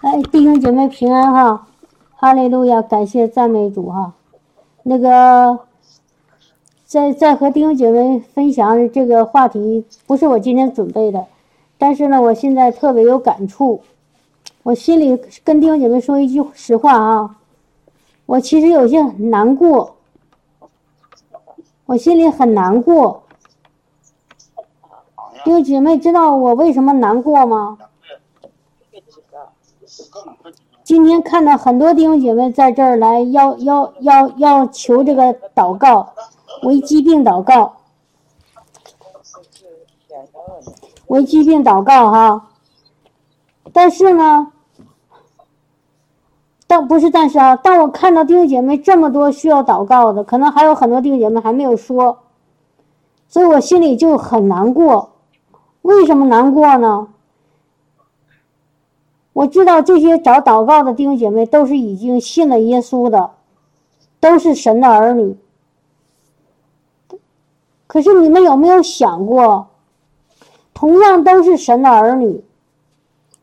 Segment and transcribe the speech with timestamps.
[0.00, 1.66] 哎，弟兄姐妹平安哈，
[2.14, 4.12] 哈利路亚，感谢赞美主哈。
[4.84, 5.58] 那个，
[6.86, 11.26] 在在和弟兄姐妹分享这个话题，不是我今天准备的，
[11.78, 13.82] 但是呢，我现在特别有感触，
[14.62, 17.36] 我心里跟弟兄姐妹说一句实话啊，
[18.26, 19.96] 我其实有些难过，
[21.86, 23.24] 我心里很难过。
[25.44, 27.78] 弟兄姐妹知道我为什么难过吗？
[30.84, 36.14] 今天看到很多弟兄姐妹在这儿来要要要要求这个祷告，
[36.62, 37.76] 为疾病祷告，
[41.08, 42.48] 为疾病祷告哈。
[43.72, 44.52] 但是呢，
[46.66, 52.20] 但不是但是啊，当我看到弟兄姐妹这么多需要祷告的，可能还有很多弟兄姐妹还没有说，
[53.28, 55.10] 所以我心里就很难过。
[55.82, 57.08] 为什么难过呢？
[59.38, 63.30] 我知道这些找祷告的弟兄姐妹都是已经信了耶稣的，
[64.18, 65.38] 都是神的儿女。
[67.86, 69.68] 可是你们有没有想过，
[70.74, 72.42] 同样都是神的儿女，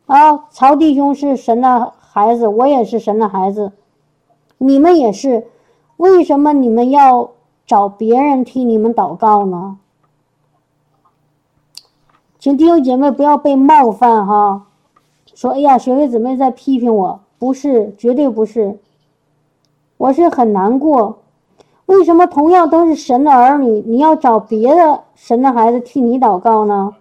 [0.05, 3.71] 啊，曹弟兄是神的孩子，我也是神的孩子，
[4.57, 5.47] 你们也是，
[5.95, 7.31] 为什么你们要
[7.65, 9.77] 找别人替你们祷告呢？
[12.37, 14.63] 请弟兄姐妹不要被冒犯哈。
[15.35, 18.79] 说：“哎呀，学妹姊妹在批评我，不是，绝对不是。
[19.97, 21.19] 我是很难过，
[21.85, 26.95] 为什么同样都是神的儿女，你要找别的神的孩子替你祷告呢？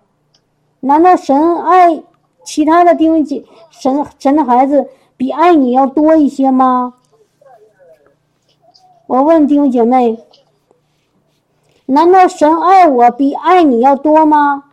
[0.81, 2.03] 难道神爱
[2.45, 6.95] 其他的弟兄姐神神的孩子比爱你要多一些吗？
[9.07, 10.19] 我问弟兄姐妹，
[11.87, 14.65] 难道神爱我比爱你要多吗？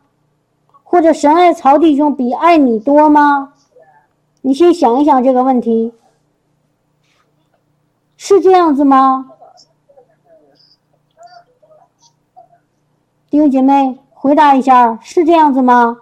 [0.91, 3.53] 或者神爱曹弟兄比爱你多吗？”
[4.43, 5.93] 你先想一想这个问题，
[8.17, 9.31] 是这样子吗？
[13.29, 16.01] 弟兄姐妹，回答一下，是这样子吗？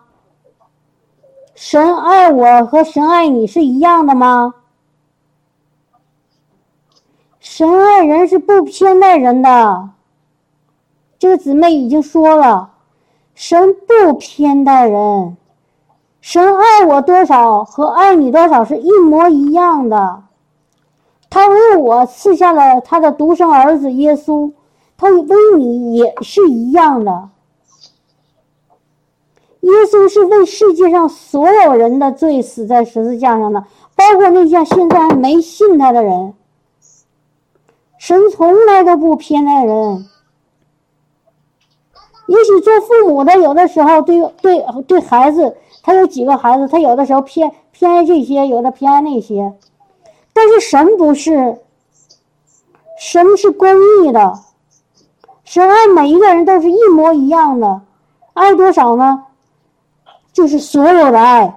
[1.53, 4.55] 神爱我和神爱你是一样的吗？
[7.39, 9.89] 神爱人是不偏待人的，
[11.19, 12.71] 这个姊妹已经说了，
[13.39, 15.37] 神不偏待人。
[16.19, 20.23] 神爱我多少和爱你多少是一模一样的，
[21.29, 24.51] 他为我赐下了他的独生儿子耶稣，
[24.97, 27.29] 他为你也是一样的。
[29.61, 33.63] 耶稣是为世界上所有人的罪死在十字架上的，
[33.95, 36.33] 包括那些现在还没信他的人。
[37.97, 40.09] 神从来都不偏爱人。
[42.29, 45.57] 也许做父母的有的时候对对对孩子。
[45.81, 49.53] 他有几个孩子，他有的时候偏偏爱这些，有的偏爱那些，
[50.33, 51.57] 但是神不是，
[52.99, 53.67] 神是公
[54.03, 54.33] 义的，
[55.45, 57.81] 神爱每一个人都是一模一样的，
[58.33, 59.23] 爱多少呢？
[60.33, 61.55] 就是所有的爱，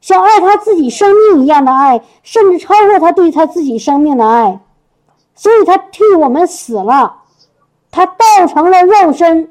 [0.00, 4.60] 像爱他自己生命一样的爱，甚至超过他对他自己生命的爱，
[5.34, 7.21] 所以他替我们死了，
[7.92, 9.48] 他道成了肉身，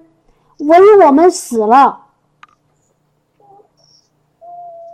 [0.58, 2.00] 为我们死了。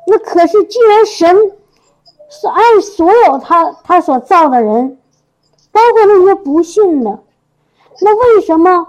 [0.05, 1.35] 那可是，既然神
[2.29, 4.99] 是爱所有他他所造的人，
[5.71, 7.23] 包括那些不信的，
[8.01, 8.87] 那为什么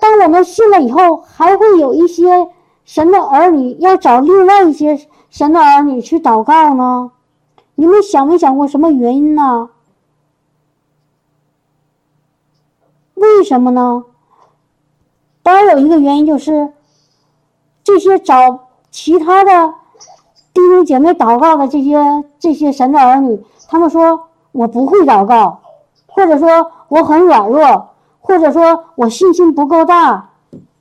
[0.00, 2.48] 当我们信了以后，还会有一些
[2.84, 7.12] 神的儿女要找另外一些神的儿女去祷告呢？
[7.74, 9.68] 你们想没想过什么原因呢？
[13.16, 14.04] 为什么呢？
[15.42, 16.72] 当然有一个原因，就是
[17.84, 19.74] 这些找其他的。
[20.54, 25.60] 弟兄姐妹祷告的这些这些神的儿女，他们说我不会祷告，
[26.06, 27.90] 或者说我很软弱，
[28.20, 30.30] 或者说我信心不够大，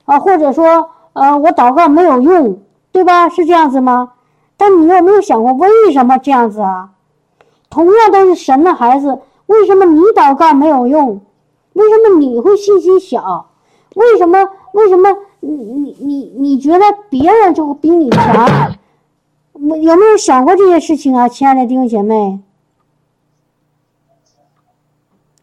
[0.05, 2.57] 啊，或者说呃我祷告没有用，
[2.93, 3.27] 对吧？
[3.27, 4.13] 是这样子吗？
[4.55, 6.91] 但你有没有想过为什么这样子啊？
[7.69, 11.19] 同样都是神的孩子，为什么你祷告没有用？
[11.75, 13.51] 为什么你会信心小？
[13.95, 18.75] 为什么为什么你你你你觉得别人就比你强？
[19.53, 22.39] 我有没有想过这些事情啊，亲爱的弟兄姐妹？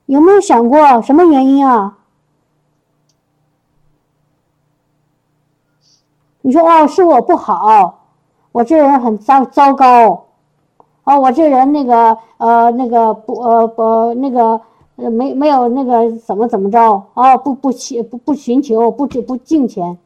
[0.06, 1.96] 有没有想过什么原因啊？
[6.42, 8.00] 你说哦，是我不好，
[8.52, 10.26] 我这人很糟糟糕，
[11.04, 14.60] 哦，我这人那个呃那个不呃不那个
[15.10, 19.98] 没没有那个怎么怎么着啊，不不祈不不寻求不不敬虔。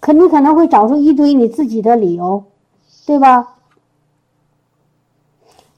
[0.00, 2.44] 可你可能会找出一堆你自己的理由，
[3.06, 3.54] 对吧？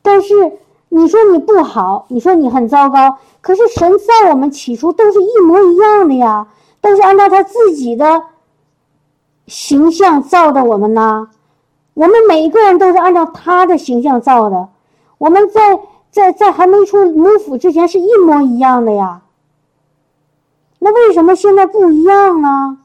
[0.01, 0.59] 但是
[0.89, 6.49] 你说你不好，你说你很糟糕，可是神造我们起初都是一模一样的呀，
[6.81, 8.23] 都是按照他自己的
[9.47, 11.31] 形象造的我们呢。
[11.95, 14.69] 我们每一个人都是按照他的形象造的，
[15.19, 15.79] 我们在
[16.13, 19.23] 在在还没出母府之前是一模一样的呀。
[20.79, 22.79] 那为什么现在不一样呢？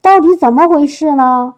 [0.00, 1.54] 到底怎么回事呢？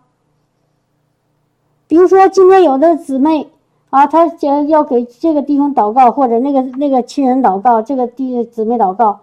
[1.87, 3.51] 比如说，今天有的姊妹
[3.89, 9.21] 啊，她想要给这个弟兄祷告，或者那个那个亲人祷告，这个弟姊妹祷告。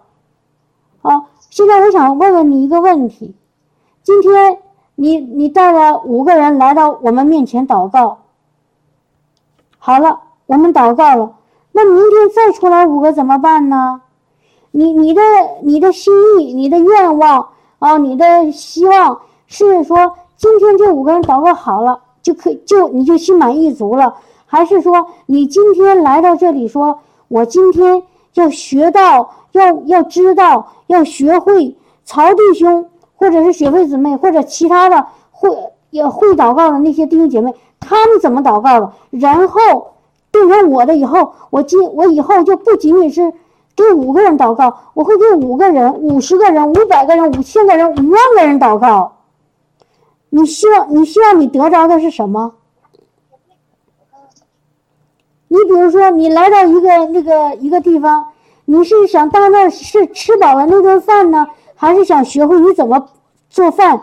[1.00, 3.34] 好，现在我想问问你一个问题：
[4.02, 4.58] 今天
[4.96, 8.18] 你你带了五个人来到我们面前祷告，
[9.88, 11.36] 好了，我们祷告了，
[11.72, 14.02] 那明天再出来五个怎么办呢？
[14.70, 15.22] 你你的
[15.62, 17.48] 你的心意，你的愿望
[17.78, 22.02] 啊，你的希望是说，今天这五个人祷告好了。
[22.20, 26.98] 就可就你就心满意足了，还是说你今天来到这里，说
[27.28, 28.02] 我今天
[28.34, 35.48] 要学到，要要知道，要学会曹弟兄，或者是雪慧姊妹，或者其他的会
[35.88, 38.92] 也会祷告的那些弟兄姐妹，他们怎么祷告的？
[39.10, 39.94] 然后
[40.30, 43.32] 变成我的以后，我今我以后就不仅仅是
[43.74, 49.16] 给五个人祷告，我会给五个人、五十个人、五百个人、五千个人、五万个人祷告。
[50.30, 52.54] 你希望你希望你得着的是什么？
[55.50, 58.26] 你比如说，你来到一个那个一个地方，
[58.66, 63.08] 你是想到那是吃饱了那顿饭呢，还是想学会你怎么
[63.48, 64.02] 做饭？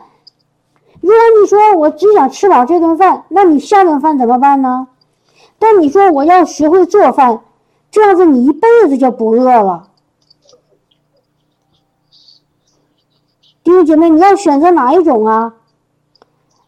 [1.06, 4.88] 如果你说我只想吃饱这顿饭，那你下顿饭怎么办呢？
[5.60, 7.42] 但你说我要学会做饭，
[7.92, 9.90] 这样子你一辈子就不饿了。
[13.63, 15.54] 弟兄姐妹，你要选择哪一种啊？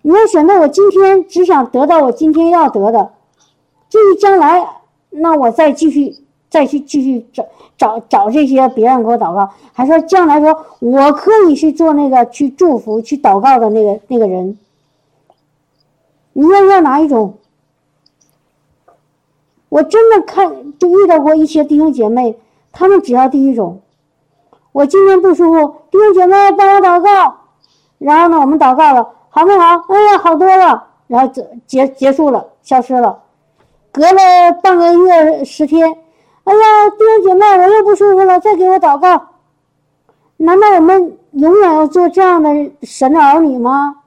[0.04, 3.14] 你要选择我今天只想得到我今天要得的，
[3.90, 4.68] 至于将来，
[5.10, 6.16] 那我再继续
[6.50, 7.46] 再去继续找
[7.78, 14.58] 找找这些别人给我祷告，还说将来说我可以去做那个去祝福去祷告的那个那个人。
[16.34, 17.36] 你愿意要哪一种？
[19.70, 22.38] 我真的看就遇到过一些弟兄姐妹，
[22.72, 23.82] 他们只要第一种。
[24.72, 27.36] 我今天不舒服，弟兄姐妹帮我祷告，
[27.98, 29.10] 然后呢，我们祷告了。
[29.30, 29.66] 好没好？
[29.90, 33.20] 哎呀，好多了，然后结结结束了，消失了。
[33.92, 35.96] 隔了半个月十天，
[36.48, 39.32] 哎呀，弟兄姐妹，我又不舒服了，再给我祷告。
[40.38, 43.98] 难道我们永远要做这样的神的儿女吗？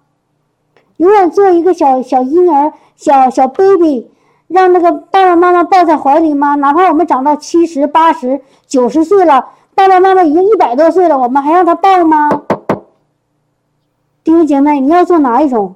[0.97, 4.11] 永远做一个小小婴儿、小小 baby，
[4.49, 6.55] 让那个爸爸妈妈抱在怀里吗？
[6.55, 12.31] 哪怕我们长到七十八十九十岁了，爸爸妈妈已经一百多岁了，我们还让他抱吗？
[14.25, 15.75] 弟兄姐妹，你要做哪一种？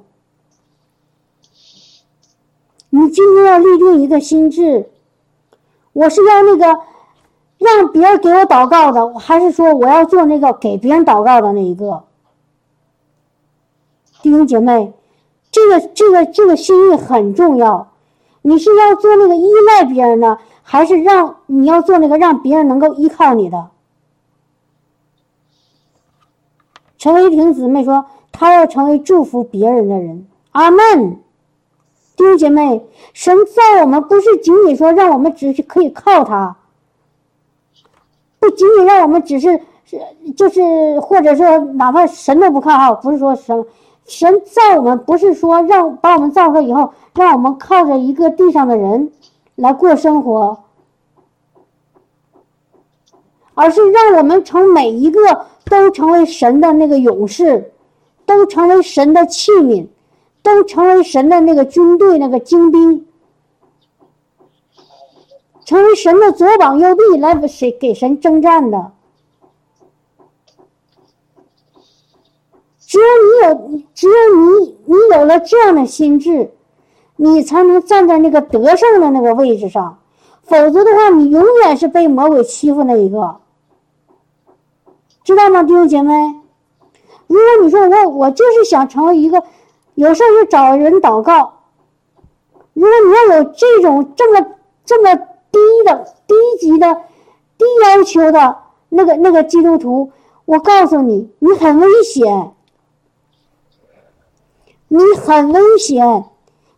[2.88, 4.88] 你今天要立定一个心智，
[5.94, 6.80] 我是要那个
[7.56, 12.04] 让别人给我祷告的，还是说我要做那个给别人祷告的那一个？
[14.20, 14.92] 弟兄姐妹，
[15.50, 17.88] 这个这个这个心意很重要。
[18.42, 23.70] 你是要做那个依赖别人的，还是让你要做那个让别人能够依靠你的？
[26.98, 28.04] 陈维婷姊妹说。
[28.36, 31.20] 他要成为祝福别人的人，阿门。
[32.16, 36.56] 弟兄姐妹，神造我们不是仅仅说让我们只是可以靠他，
[38.38, 39.98] 不仅仅让我们只是是
[40.36, 43.66] 就是或者说哪怕神都不靠哈，不是说神
[44.06, 49.10] 神造我们不是说让把我们造出来以后让我们靠着一个地上的人
[49.56, 50.60] 来过生活，
[53.54, 57.70] 而是让我们从每一个都成为神的那个勇士。
[58.26, 59.86] 都成为神的器皿，
[60.44, 63.06] 都成为神的那个军队那个精兵，
[65.64, 68.92] 成为神的左膀右臂来谁给神征战的。
[72.86, 74.14] 只有你有，只有
[74.60, 76.52] 你，你有了这样的心智，
[77.16, 79.98] 你才能站在那个得胜的那个位置上。
[80.42, 83.40] 否则的话，你永远是被魔鬼欺负那一个，
[85.24, 86.12] 知道吗，弟兄姐妹？
[87.26, 89.42] 如果你说我我就是想成为一个，
[89.94, 91.60] 有事就找人祷告。
[92.72, 94.46] 如果你要有这种这么
[94.84, 96.94] 这么低的低级的
[97.56, 98.56] 低要求的
[98.88, 100.10] 那个那个基督徒，
[100.44, 102.52] 我告诉你，你很危险，
[104.88, 106.24] 你很危险，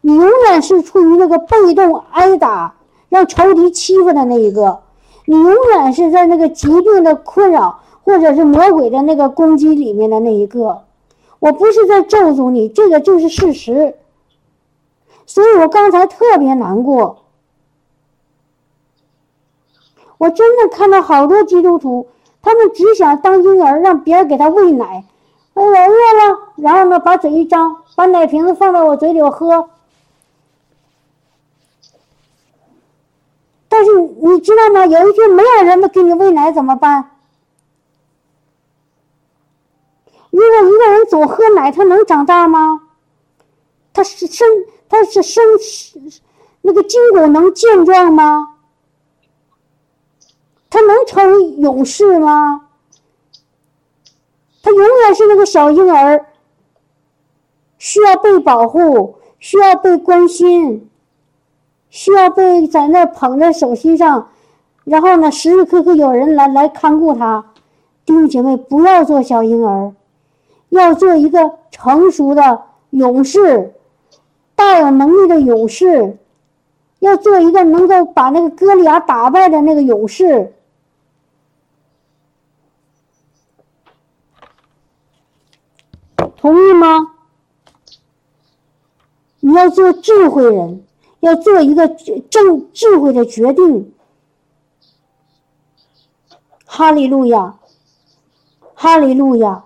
[0.00, 2.76] 你永远是处于那个被动挨打、
[3.08, 4.80] 让仇敌欺负的那一个，
[5.24, 7.80] 你永远是在那个疾病的困扰。
[8.06, 10.84] 或者是魔鬼的那个攻击里面的那一个，
[11.38, 13.96] 我不是在咒诅你，这个就是事实。
[15.26, 17.24] 所以我刚才特别难过。
[20.18, 22.08] 我真的看到好多基督徒，
[22.40, 25.04] 他们只想当婴儿，让别人给他喂奶。
[25.54, 29.68] 哎，我饿了，然后呢，把嘴一张，把奶瓶子放到我嘴里，我喝。
[33.68, 34.86] 但是你知道吗？
[34.86, 37.15] 有一天没有人给你喂奶怎么办？
[40.30, 42.82] 如果一个人总喝奶，他能长大吗？
[43.92, 44.46] 他是生
[44.88, 45.42] 他是生
[46.62, 48.56] 那个筋骨能健壮吗？
[50.68, 52.68] 他能成为勇士吗？
[54.62, 56.26] 他永远是那个小婴儿，
[57.78, 60.90] 需要被保护，需要被关心。
[61.88, 64.28] 需要被在那捧在手心上，
[64.84, 67.52] 然后呢，时时刻刻有人来来看顾他。
[68.04, 69.94] 弟兄姐妹，不要做小婴儿，
[70.68, 73.74] 要做一个成熟的勇士，
[74.54, 76.18] 大有能力的勇士，
[76.98, 80.54] 要做一个能够把那个哥利亚打败的那个勇士。
[86.36, 87.12] 同意吗？
[89.40, 90.82] 你要做智慧人。
[91.20, 93.92] 要做一个正智慧的决定，
[96.64, 97.58] 哈利路亚，
[98.74, 99.64] 哈利路亚。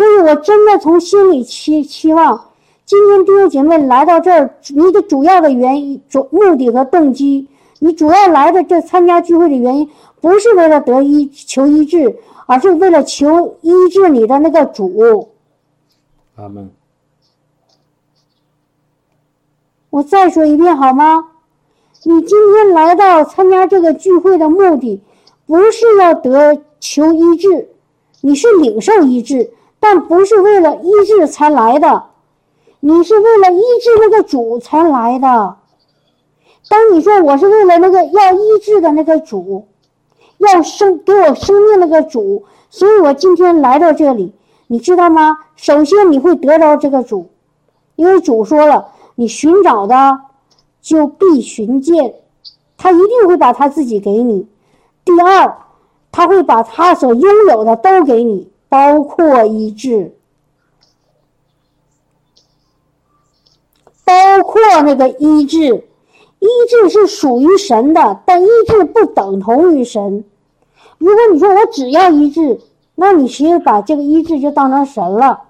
[0.00, 2.52] 所以我真的从心里期期望，
[2.86, 7.46] 今天弟兄姐妹来到这儿，你的主要的原因、主目的和动机，
[7.80, 9.90] 你主要来的这参加聚会的原因，
[10.22, 12.16] 不是为了得医求医治，
[12.46, 15.28] 而是为了求医治你的那个主。
[16.36, 16.70] 阿门。
[19.90, 21.28] 我再说一遍好吗？
[22.04, 25.02] 你今天来到参加这个聚会的目的，
[25.44, 27.68] 不是要得求医治，
[28.22, 32.04] 你是领受医治，但不是为了医治才来的，
[32.78, 35.56] 你是为了医治那个主才来的。
[36.68, 39.66] 当你说我是为了那个要医治的那个主，
[40.38, 44.32] 要生给我生命那个主，所以我今天来到这里，
[44.68, 45.38] 你知道吗？
[45.56, 47.30] 首先你会得到这个主，
[47.96, 48.88] 因为主说了。
[49.16, 50.18] 你寻找的，
[50.80, 52.14] 就必寻见，
[52.78, 54.48] 他一定会把他自己给你。
[55.04, 55.58] 第二，
[56.10, 60.16] 他会把他所拥有的都给你，包括医治，
[64.04, 65.84] 包括那个医治。
[66.38, 70.24] 医治是属于神的，但医治不等同于神。
[70.96, 72.60] 如果你说我只要医治，
[72.94, 75.42] 那你其实把这个医治就当成神了。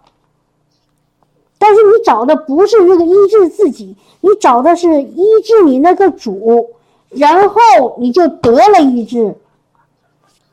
[1.58, 6.70] 但是你找的不是这个医治自己，你找的是医治你那个主，
[7.10, 7.54] 然后
[7.98, 9.36] 你就得了医治。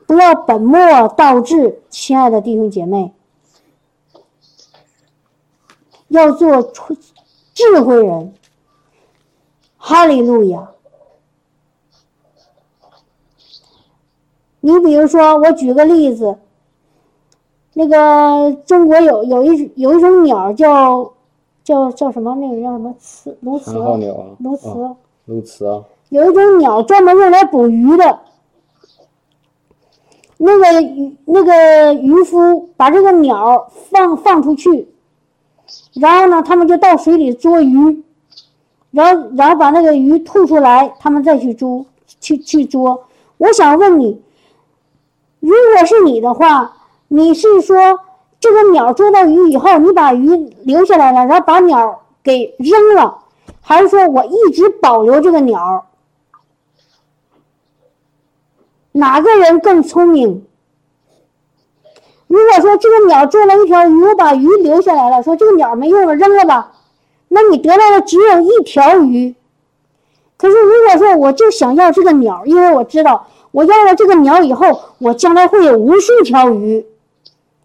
[0.08, 3.12] 不要本末倒置，亲爱的弟兄姐妹，
[6.08, 6.72] 要做
[7.52, 8.32] 智慧人。
[9.76, 10.70] 哈利路亚！
[14.60, 16.38] 你比如说，我举个例子。
[17.74, 21.12] 那个中国有有一有一种鸟叫
[21.62, 22.34] 叫叫什么？
[22.36, 22.94] 那个叫什么？
[22.98, 23.98] 雌鸬鹚？
[24.40, 24.96] 鸬鹚？
[25.26, 25.84] 鸬鹚？
[26.08, 28.20] 有一种鸟专门用来捕鱼的。
[30.38, 34.88] 那个渔那个渔夫把这个鸟放放出去，
[35.94, 38.02] 然后呢，他们就到水里捉鱼，
[38.90, 41.84] 然后然后把那个鱼吐出来，他们再去捉
[42.20, 43.04] 去去捉。
[43.36, 44.22] 我想问你，
[45.40, 46.72] 如果是你的话？
[47.10, 47.98] 你是说
[48.38, 50.28] 这个鸟捉到鱼以后，你把鱼
[50.64, 53.18] 留下来了，然后把鸟给扔了，
[53.62, 55.87] 还是说我一直保留这个鸟？
[58.92, 60.44] 哪个人更聪明？
[62.26, 66.72] 如果说这个鸟捉了一条鱼，我把鱼留下来了，说这个鸟没用了，扔了吧，
[67.28, 69.34] 那你得到的只有一条鱼。
[70.36, 76.86] 可是如果说我就想要这个鸟，因为我知道我要了这个鸟以后，我将来会有无数条鱼。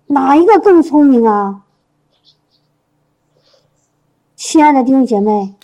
[0.08, 1.62] 哪一个更聪明啊，
[4.36, 5.56] 亲爱的弟兄姐妹？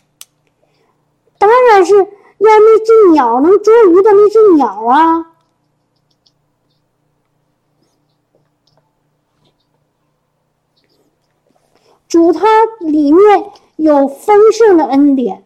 [1.37, 2.05] 当然是要
[2.39, 5.28] 那只鸟能捉鱼的那只鸟啊！
[12.09, 12.45] 主它
[12.81, 13.45] 里面
[13.77, 15.45] 有丰盛的恩典，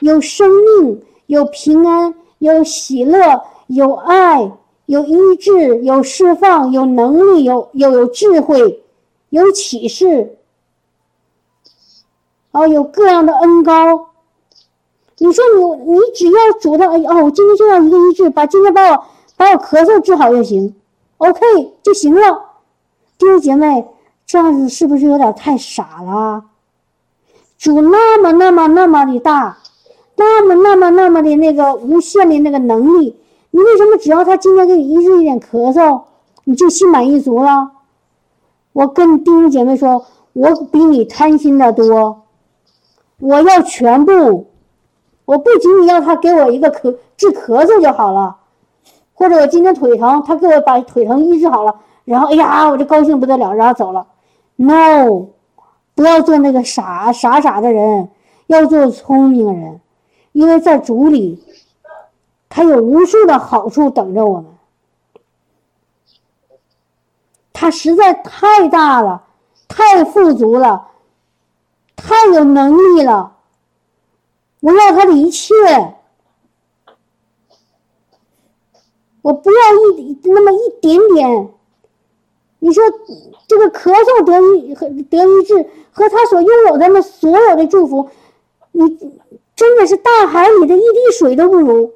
[0.00, 4.50] 有生命，有平安，有喜乐，有爱。
[4.86, 8.84] 有医治，有释放，有能力，有有有智慧，
[9.30, 10.38] 有启示，
[12.52, 14.10] 哦，有各样的恩高。
[15.18, 19.04] 你说你你只要主的，哦，我今天就要一个医治，把今天把我
[19.36, 20.76] 把我咳嗽治好就行
[21.18, 21.40] ，OK
[21.82, 22.52] 就行了。
[23.18, 23.88] 弟兄姐妹，
[24.26, 26.44] 这样子是不是有点太傻了？
[27.56, 29.58] 主那么那么那么的大，
[30.16, 33.16] 那么那么那么的那个无限的那个能力，
[33.50, 36.02] 你为什么只要他今天给你医治一点咳嗽，
[36.44, 37.70] 你就心满意足了？
[38.72, 40.04] 我跟弟兄姐妹说，
[40.34, 42.24] 我比你贪心的多，
[43.20, 44.48] 我要全部，
[45.24, 48.36] 我不仅仅要他给我一个咳治咳嗽就好了，
[49.14, 54.06] 或者我今天腿疼，他给我把腿疼医治好了，然后哎呀，我就高兴不得了，然后走了。
[54.56, 55.28] No，
[55.94, 58.08] 不要做那个傻傻傻的人，
[58.46, 59.80] 要做聪明人，
[60.32, 61.44] 因为在主里，
[62.48, 64.46] 他有无数的好处等着我们。
[67.52, 69.24] 他实在太大了，
[69.68, 70.88] 太富足了，
[71.94, 73.36] 太有能力了。
[74.60, 75.54] 我要他的一切，
[79.22, 79.58] 我不要
[79.98, 81.50] 一那么一点点。
[82.58, 82.82] 你说
[83.46, 88.08] 这个咳嗽得医和得医治，和他所拥有的那所有的祝福，
[88.72, 88.98] 你
[89.54, 91.92] 真的是大海里的一滴水都不如。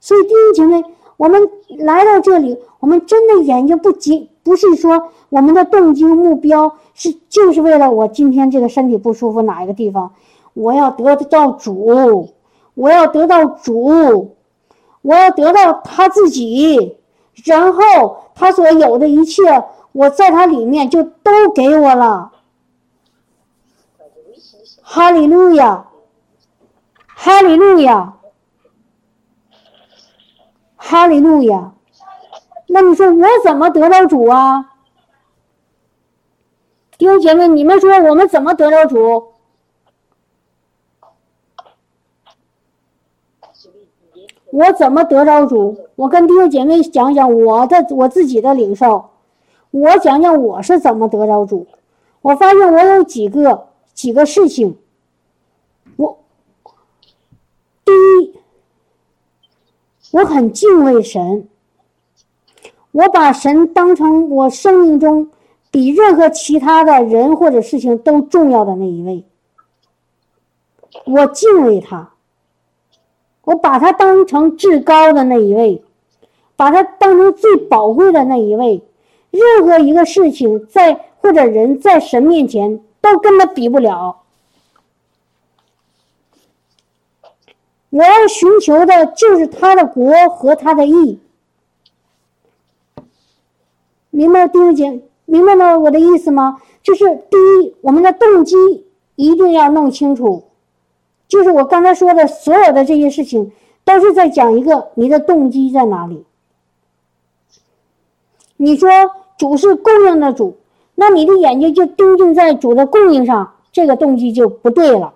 [0.00, 0.84] 所以弟兄姐妹。
[1.18, 10.12] 我们来到这里，我们真的眼睛不仅不是说我们的动机目标是就是为了我今天这个身体不舒服哪一个地方，
[10.54, 12.28] 我要得到主，
[12.74, 14.36] 我要得到主，
[15.02, 16.97] 我要得到他自己，
[17.44, 22.32] 然后他所有的一切，我在他里面就都给我了。
[24.82, 25.86] 哈利路亚，
[27.06, 28.14] 哈利路亚。
[30.80, 31.72] 哈利路亚，
[32.68, 34.72] 那你说我怎么得到主啊？
[36.96, 39.34] 弟兄姐妹，你们说我们怎么得到主？
[44.58, 45.76] 我怎么得着主？
[45.94, 49.10] 我跟弟兄姐妹讲讲我的我自己的领受，
[49.70, 51.68] 我讲讲我是怎么得着主。
[52.22, 54.76] 我发现我有几个几个事情，
[55.96, 56.18] 我
[57.84, 58.34] 第一。
[60.10, 61.46] 我很敬畏神，
[62.90, 65.30] 我把神当成我生命中
[65.70, 69.24] 比任何其他的人或者事情都重要的那一位。
[71.04, 72.14] 我敬畏他，
[73.48, 75.82] 我把他当成至高的那一位，
[76.54, 78.82] 把他当成最宝贵的那一位。
[79.30, 84.18] 任何一个事情在或者人在神面前都跟他比不了。
[87.88, 91.18] 我要寻求的就是他的国和他的义，
[94.10, 96.60] 明白弟兄姐，明白了我的意思吗？
[96.82, 98.56] 就是第一，我们的动机
[99.16, 100.44] 一定要弄清楚，
[101.28, 103.52] 就是我刚才说的所有的这些事情，
[103.84, 106.24] 都是在讲一个你的动机在哪里。
[108.56, 108.88] 你说
[109.36, 110.56] 主是供应的主，
[110.94, 115.14] 那你的眼睛就盯定在主的供应上，这个动机就不对了。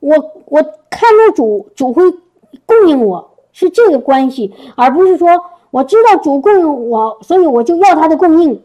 [0.00, 2.04] 我我看着主，主会
[2.66, 5.28] 供应我，是这个关系，而不是说
[5.70, 8.62] 我知道主供应我，所以我就要他的供应，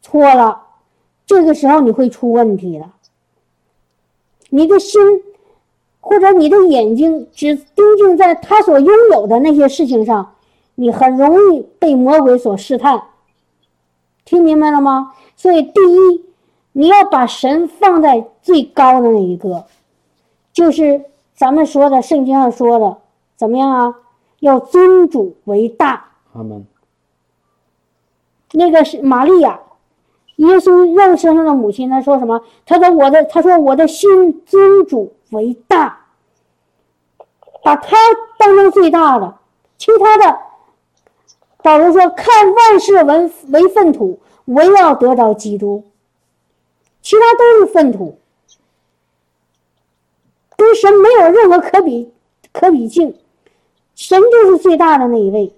[0.00, 0.62] 错了，
[1.26, 2.86] 这个时候你会出问题的。
[4.54, 5.00] 你的心
[5.98, 10.34] 或者你的眼睛只盯定在他所拥有的那些事情上，
[10.74, 13.02] 你很容易被魔鬼所试探。
[14.26, 15.14] 听明白了吗？
[15.36, 16.26] 所以第一，
[16.72, 19.64] 你要把神放在最高的那一个。
[20.52, 22.98] 就是咱们说的圣经上说的，
[23.36, 23.94] 怎么样啊？
[24.40, 26.10] 要尊主为大。
[26.34, 26.66] 阿门。
[28.52, 29.61] 那个是玛利亚，
[30.42, 32.42] 耶稣肉身上的母亲，他说什么？
[32.66, 36.06] 他说我的，他说我的心尊主为大，
[37.62, 37.96] 把他
[38.38, 39.36] 当成最大的。
[39.78, 40.38] 其他的，
[41.62, 45.84] 保罗说看万事为为粪土，唯要得到基督，
[47.02, 48.18] 其他都是粪土。
[50.56, 52.12] 跟神没有任何可比
[52.52, 53.16] 可比性，
[53.94, 55.54] 神就是最大的那一位。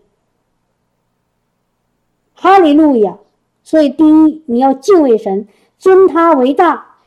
[2.34, 3.16] 哈利路亚！
[3.64, 5.48] 所以第一，你要敬畏神，
[5.78, 6.98] 尊他为大，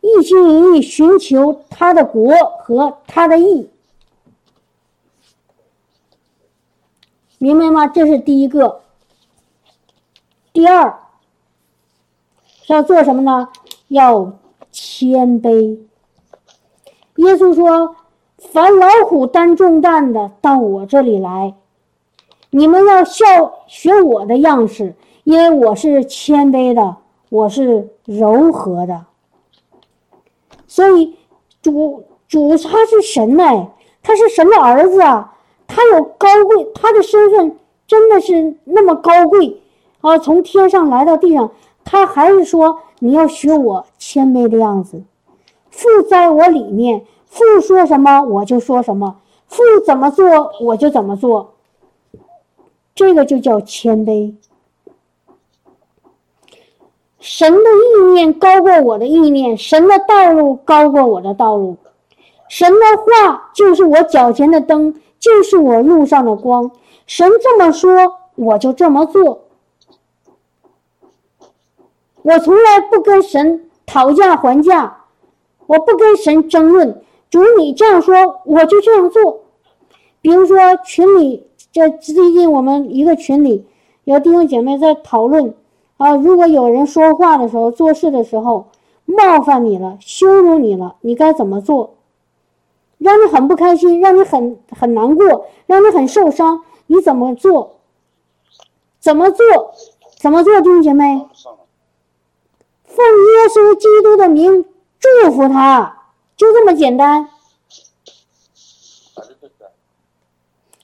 [0.00, 3.68] 一心一意寻求他的国和他的义，
[7.38, 7.86] 明白吗？
[7.88, 8.80] 这是第一个。
[10.52, 11.00] 第二，
[12.68, 13.48] 要做什么呢？
[13.88, 14.38] 要
[14.70, 15.80] 谦卑。
[17.16, 17.96] 耶稣说
[18.38, 21.54] ：“凡老虎担重担的，到我这里来。
[22.50, 24.94] 你们要效学我的样式，
[25.24, 26.96] 因为我是谦卑的，
[27.30, 29.06] 我是柔和的。
[30.66, 31.16] 所以
[31.62, 33.70] 主主他是神哎，
[34.02, 39.62] 他是神的儿子啊，他有高贵，他的身份真的是那么高贵
[40.00, 41.50] 啊，从天上来到地上，
[41.84, 45.02] 他还是说你要学我谦卑的样子。
[45.70, 51.54] 父在我里面，父说什么我就说什么，父怎么做我就怎么做。
[52.94, 54.34] 这个就叫谦卑。
[57.24, 61.78] 神的意念高过我的意念，神的道路高过我的道路，
[62.50, 66.70] 神的话就是我脚前的灯，就是我路上的光。
[67.06, 69.40] 神这么说，我就这么做。
[72.20, 74.98] 我从来不跟神讨价还价。
[75.66, 79.40] 我不跟神争论，主你这样说，我就这样做。
[80.20, 83.64] 比如说群里，这最近我们一个群里
[84.04, 85.54] 有弟兄姐妹在讨论
[85.96, 88.68] 啊，如果有人说话的时候、做事的时候
[89.04, 91.94] 冒犯你了、羞辱你了，你该怎么做？
[92.98, 97.76] 让你很不开心，让你很很难过，让你很受伤，你怎么做？
[99.00, 99.74] 怎么做？
[100.18, 100.60] 怎么做？
[100.60, 101.28] 弟兄姐妹，
[102.84, 104.64] 奉耶稣基督的名。
[105.22, 105.98] 祝福他，
[106.34, 107.28] 就这么简单。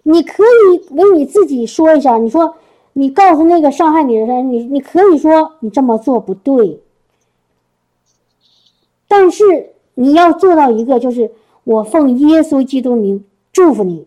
[0.02, 2.54] 你可以为你自己说一下，你说
[3.00, 6.82] 你告诉那个伤害你的人，你你可以说你这么做不对。
[9.08, 11.32] 但是你要做到一个，就是
[11.64, 14.06] 我奉耶稣基督名祝福你。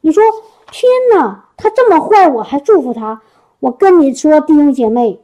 [0.00, 0.24] 你说
[0.72, 3.22] 天哪，他这么坏，我还祝福他？
[3.60, 5.20] 我跟你说，弟兄姐妹，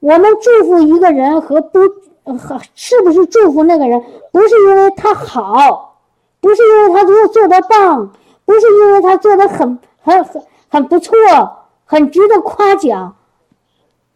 [0.00, 1.78] 我们祝福一个人和不。
[2.38, 4.02] 和，是不是祝福那个人？
[4.32, 5.98] 不是因为他好，
[6.40, 8.10] 不是因为他做做的棒，
[8.44, 10.42] 不是因为他做的很很很
[10.74, 11.14] 很不错，
[11.84, 13.14] 很值得夸奖，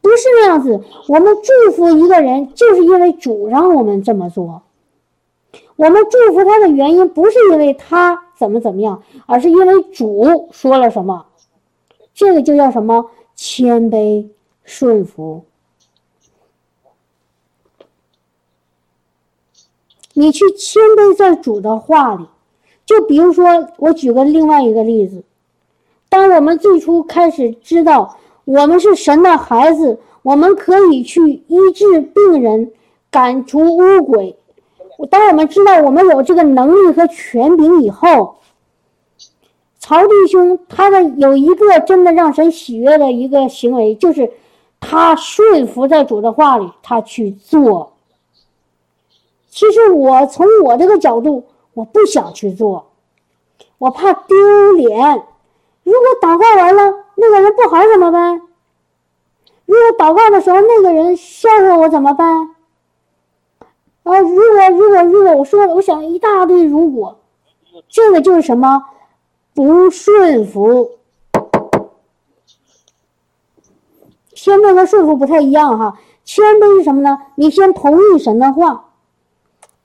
[0.00, 0.82] 不是那样子。
[1.06, 4.62] 我们祝福一个人，就是因为主让我们这么做。
[5.76, 11.26] 我们祝福他的原因，不是因为他怎么怎么样，而是因为主说了什么。
[12.12, 13.08] 这个就叫什么？
[13.36, 14.26] 谦卑
[14.64, 15.44] 顺服。
[20.14, 22.26] 你去谦卑在主的话里，
[22.84, 25.22] 就比如说，我举个另外一个例子，
[26.08, 32.72] 当我们最初开始知道我们是神的孩子，我们可以去医治病人、
[33.10, 34.36] 赶除污鬼。
[35.10, 38.36] 当我们知道我们有这个能力和权柄以后，
[39.78, 44.32] 曹弟兄他的有一个真的让神喜悦的一个行为，就是
[44.80, 47.92] 他顺服在主的话里，他去做。
[49.50, 51.44] 其实我从我这个角度，
[51.74, 52.86] 我不想去做，
[53.78, 55.22] 我怕丢脸。
[55.88, 58.42] 如果祷告完了，那个人不好怎么办？
[59.64, 62.54] 如果祷告的时候那个人笑话我怎么办？
[64.02, 67.20] 啊，如果如果如果我说了我想一大堆如果，
[67.88, 68.84] 这个就是什么？
[69.54, 70.90] 不顺服。
[74.34, 75.98] 谦卑和顺服不太一样哈。
[76.22, 77.18] 谦卑是什么呢？
[77.36, 78.84] 你先同意神的话。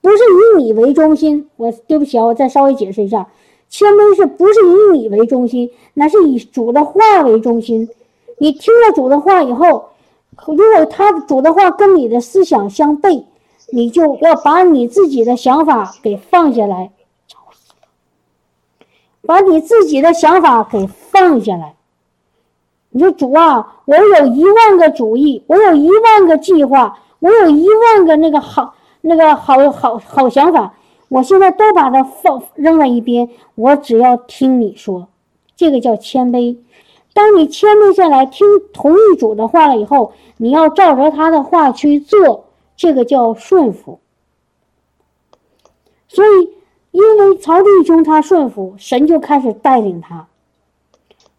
[0.00, 3.26] 不是以你为中心，我对不起啊，我再稍微解释一下，
[3.76, 7.88] 谦卑是不是以你为中心，乃是以主的话为中心。
[8.38, 9.88] 你听了主的话以后，
[10.46, 13.24] 如果他主的话跟你的思想相悖，
[13.72, 16.92] 你就要把你自己的想法给放下来，
[19.26, 21.74] 把你自己的想法给放下来。
[22.90, 28.76] 你说主啊，我有一万个主意，我有一万个计划，我有一万个那个好。
[29.06, 30.72] 那个好好好想法，
[31.14, 35.06] 我现在都把它放扔在一边，我只要听你说，
[35.54, 36.56] 这个叫谦卑。
[37.12, 42.46] 当你谦卑下来，听同一主的话了以后，你要照着他的话去做，
[42.76, 44.00] 这个叫顺服。
[46.08, 46.50] 所以，
[46.90, 50.26] 因为曹弟兄他顺服，神就开始带领他，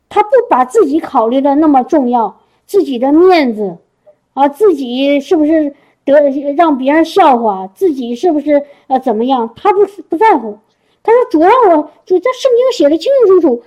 [0.08, 3.76] 他不把自己考虑的那么重要，自己的面子
[4.36, 5.76] 啊，自己是不是？
[6.06, 9.52] 得让别人笑话自己是不是呃怎么样？
[9.56, 10.60] 他不不在乎。
[11.04, 13.64] 他说：“主要我主这圣经写的清清楚楚，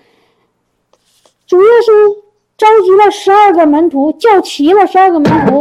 [1.46, 2.16] 主耶稣
[2.56, 5.60] 召集了十二个门徒，叫齐了十二个门徒，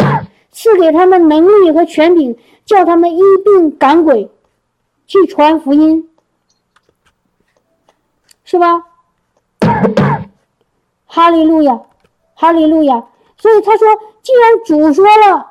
[0.51, 2.35] 赐给他们能力和权柄，
[2.65, 4.31] 叫他们一并赶鬼，
[5.05, 6.09] 去传福音，
[8.43, 8.83] 是吧？
[11.05, 11.79] 哈利路亚，
[12.33, 13.03] 哈利路亚。
[13.37, 13.87] 所以他说，
[14.23, 15.46] 既然主说了。”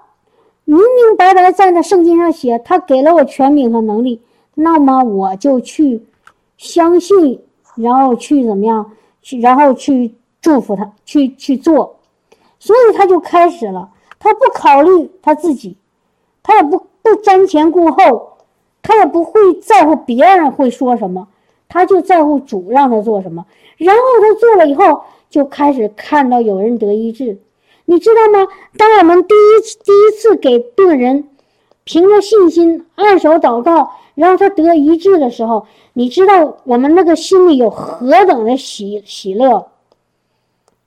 [0.67, 4.21] 明明白白在那圣经上写，他给了我权柄和能力，
[4.55, 6.05] 那么我就去
[6.59, 7.41] 相信，
[7.77, 8.91] 然后去怎么样？
[9.23, 11.97] 去然后去祝福他，去去做。
[12.59, 15.77] 所以他就开始了，他不考虑他自己，
[16.43, 18.33] 他也不不瞻前顾后，
[18.83, 21.29] 他也不会在乎别人会说什么，
[21.69, 27.39] 他就在乎主让他做什么，然后他做了以后，就开始看到有人得医治。
[27.87, 28.47] 你知道吗？
[28.77, 31.29] 当我们第一次第一次给病人
[31.85, 39.69] 凭着信心按手祷告，然后他得医治的时候，你知道我们那个心里有何等的喜喜乐？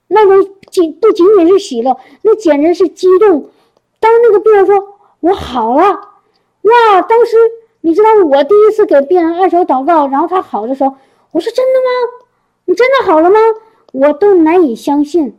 [0.08, 3.48] 那种仅不仅仅是喜乐，那简直是激动。
[3.98, 5.82] 当那个病人说“我好了”，
[6.62, 7.02] 哇！
[7.02, 7.36] 当时
[7.80, 10.94] 你知道我第一次给病人按手祷告，然后他好的时候，
[11.32, 12.24] 我说：“真的吗？
[12.66, 13.38] 你真的好了吗？”
[13.92, 15.36] 我都难以相信。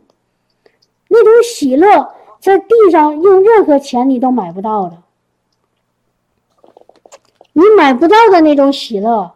[1.14, 5.02] 那种喜乐，在地上用任何钱你都买不到的，
[7.52, 9.32] 你买不到的那种喜乐，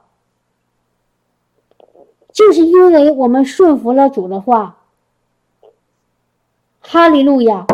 [2.32, 4.78] 就是因为我们顺服了主的话。
[6.80, 7.66] 哈利路亚，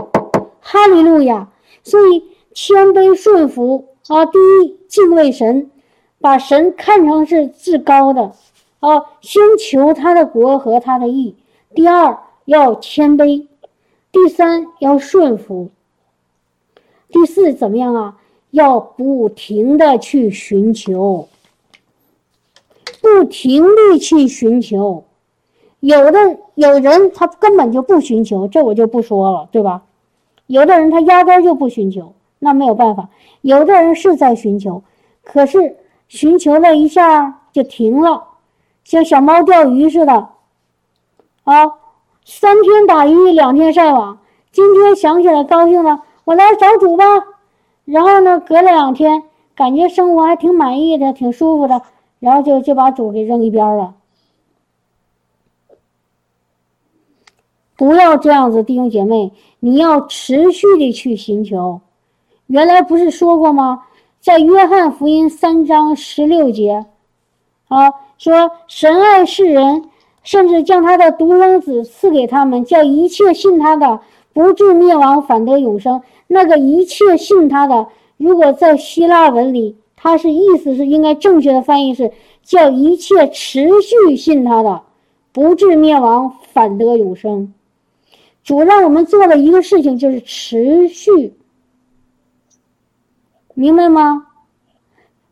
[0.60, 1.48] 哈利路亚！
[1.84, 5.70] 所以谦卑顺服啊，第一敬畏神，
[6.18, 8.32] 把神看成是至高的
[8.80, 11.36] 啊，先求他的国和他的义。
[11.74, 13.46] 第二要谦卑。
[14.12, 15.70] 第三要顺服，
[17.08, 18.18] 第四怎么样啊？
[18.50, 21.26] 要不停的去寻求，
[23.00, 25.04] 不停的去寻求。
[25.80, 29.84] 有的有人他根本就不寻求，这我就不说了，对吧？
[30.46, 33.08] 有的人他压根就不寻求，那没有办法。
[33.40, 34.84] 有的人是在寻求，
[35.22, 38.24] 可是寻求了一下就停了，
[38.84, 40.28] 像小猫钓鱼似的，
[41.44, 41.81] 啊。
[42.24, 44.18] 三天打鱼两天晒网，
[44.52, 47.04] 今天想起来高兴了，我来找主吧。
[47.84, 49.24] 然后呢，隔了两天，
[49.56, 51.82] 感觉生活还挺满意的，挺舒服的，
[52.20, 53.94] 然后就就把主给扔一边了。
[57.76, 61.80] 不要这样子，弟兄姐妹，你要持续的去寻求。
[62.46, 63.82] 原来不是说过吗？
[64.20, 66.86] 在约翰福音三章十六节，
[67.66, 69.88] 啊，说神爱世人。
[70.22, 74.00] 甚至将他的独生子赐给他们，叫一切信他的
[74.32, 76.00] 不至灭亡，反得永生。
[76.28, 82.10] 那个一切信他的，如果在希腊文里，它是意思是应该正确的翻译是
[82.42, 84.82] 叫一切持续信他的
[85.32, 87.52] 不至灭亡，反得永生。
[88.42, 91.34] 主让我们做的一个事情就是持续，
[93.54, 94.26] 明白吗？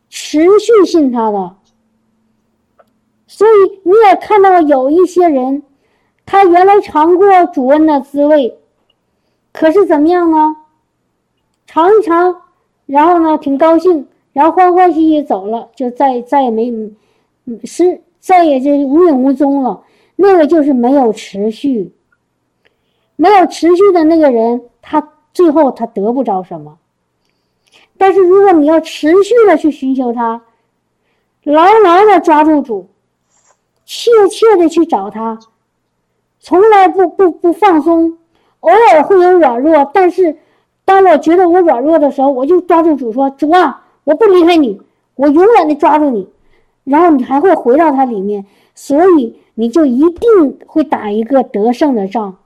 [0.09, 1.57] 持续信他的。
[3.33, 5.63] 所以你也看到有一些人，
[6.27, 8.59] 他原来尝过主恩的滋味，
[9.53, 10.57] 可是怎么样呢？
[11.65, 12.43] 尝一尝，
[12.87, 16.73] 然后呢，挺高兴，然后欢欢喜喜走了，就再再也没，
[17.63, 19.81] 是再也就无影无踪了。
[20.17, 21.93] 那个就是没有持续，
[23.15, 26.79] 没有持续的那个人，他最后他得不着什么。
[27.97, 30.43] 但是如果你要持续的去寻求他，
[31.45, 32.89] 牢牢的抓住主。
[33.93, 35.37] 切切的去找他，
[36.39, 38.17] 从来不不不放松，
[38.61, 40.37] 偶尔会有软弱，但是
[40.85, 44.81] 当我觉得我软弱的时候，我就抓住主说：“主啊，我不离开你，
[45.17, 46.29] 我永远的抓住你。”
[46.85, 52.37] 然后你还会回到他里面，所以你就一定会打一个得胜的仗，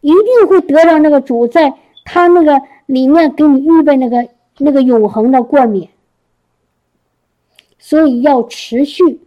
[0.00, 1.72] 一定会得到那个主在
[2.04, 5.88] 他那个里面给你预备那个那个永恒的冠冕。
[7.78, 9.20] 所以要持续。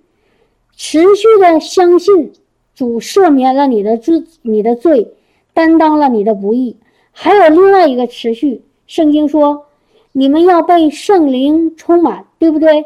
[0.81, 2.31] 持续的相信
[2.73, 5.13] 主赦免了你的罪，你的罪，
[5.53, 6.77] 担当了你的不义。
[7.11, 9.65] 还有另外一个持续，圣经说，
[10.13, 12.85] 你们要被圣灵充满，对不对？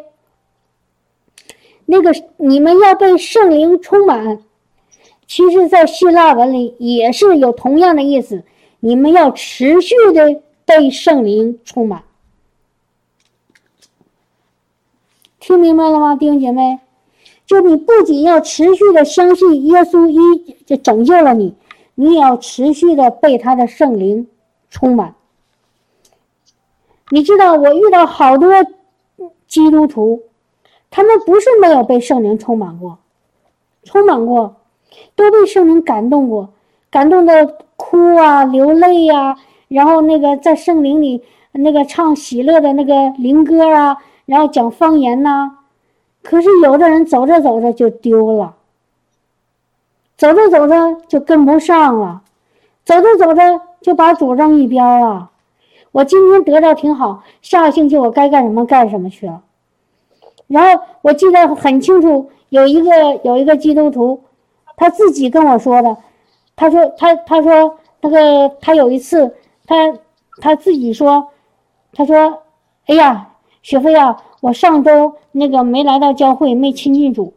[1.86, 4.40] 那个你们要被圣灵充满，
[5.28, 8.44] 其实，在希腊文里也是有同样的意思。
[8.80, 12.04] 你们要持续的被圣灵充满，
[15.40, 16.80] 听明白了吗，弟兄姐妹？
[17.54, 21.54] 就你不仅要持续的相信耶稣一就拯救了你，
[21.94, 24.28] 你也要持续的被他的圣灵
[24.72, 25.14] 充满。
[27.12, 28.52] 你知道，我遇到好多
[29.48, 30.24] 基督徒，
[30.90, 32.98] 他们不是没有被圣灵充满过，
[33.84, 34.56] 充满过，
[35.16, 36.56] 都被圣灵感动过，
[36.90, 39.38] 感动的哭啊、流泪呀，
[39.68, 45.60] 然后那个在圣灵里那个唱喜乐的那个灵歌啊，然后讲方言呐。
[46.24, 48.56] 可是有的人走着走着就丢了，
[50.18, 52.24] 走着走着就跟不上了，
[52.86, 55.30] 走着走着就把主扔一边了。
[55.92, 59.44] 我今天得到挺好，下个星期我该干什么干什么去了。
[60.48, 62.90] 然后我记得很清楚，有一个
[63.24, 64.24] 有一个基督徒，
[64.78, 65.98] 他自己跟我说的，
[66.56, 69.36] 他说他他说那个他有一次
[69.68, 69.76] 他
[70.42, 71.28] 他自己说，
[71.92, 72.44] 他说，
[72.88, 73.30] 哎呀，
[73.62, 74.18] 雪飞啊。
[74.44, 77.34] 我上周那个没来到教会，没亲近主，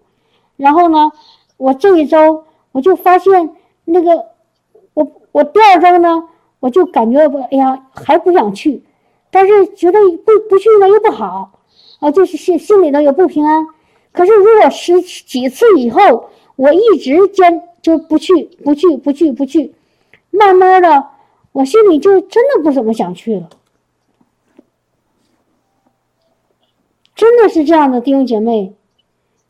[0.57, 1.13] 然后呢，
[1.57, 2.43] 我这一周
[2.73, 4.27] 我就发现那个
[4.93, 6.25] 我我第二周呢，
[6.59, 8.83] 我就感觉我哎呀还不想去，
[9.31, 11.53] 但是觉得不不去了又不好，
[12.01, 13.65] 啊，就是心心里头也不平安。
[14.11, 19.73] 可是如果十几次以后，我一直坚就不去不去不去不去，
[20.33, 21.07] 慢慢的
[21.53, 23.49] 我心里就真的不怎么想去了。
[27.17, 28.75] 真的是这样的弟兄姐妹，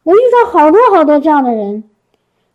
[0.05, 1.83] 我遇到好多好多这样的人，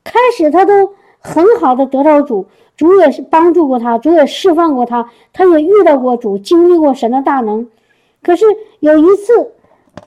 [0.06, 2.46] 开始他都很好的得到主，
[2.78, 7.68] 主也是帮助过他，主也释放过他，他也遇到过主，经历过神的大能。
[8.24, 8.46] 可是
[8.80, 9.52] 有一次，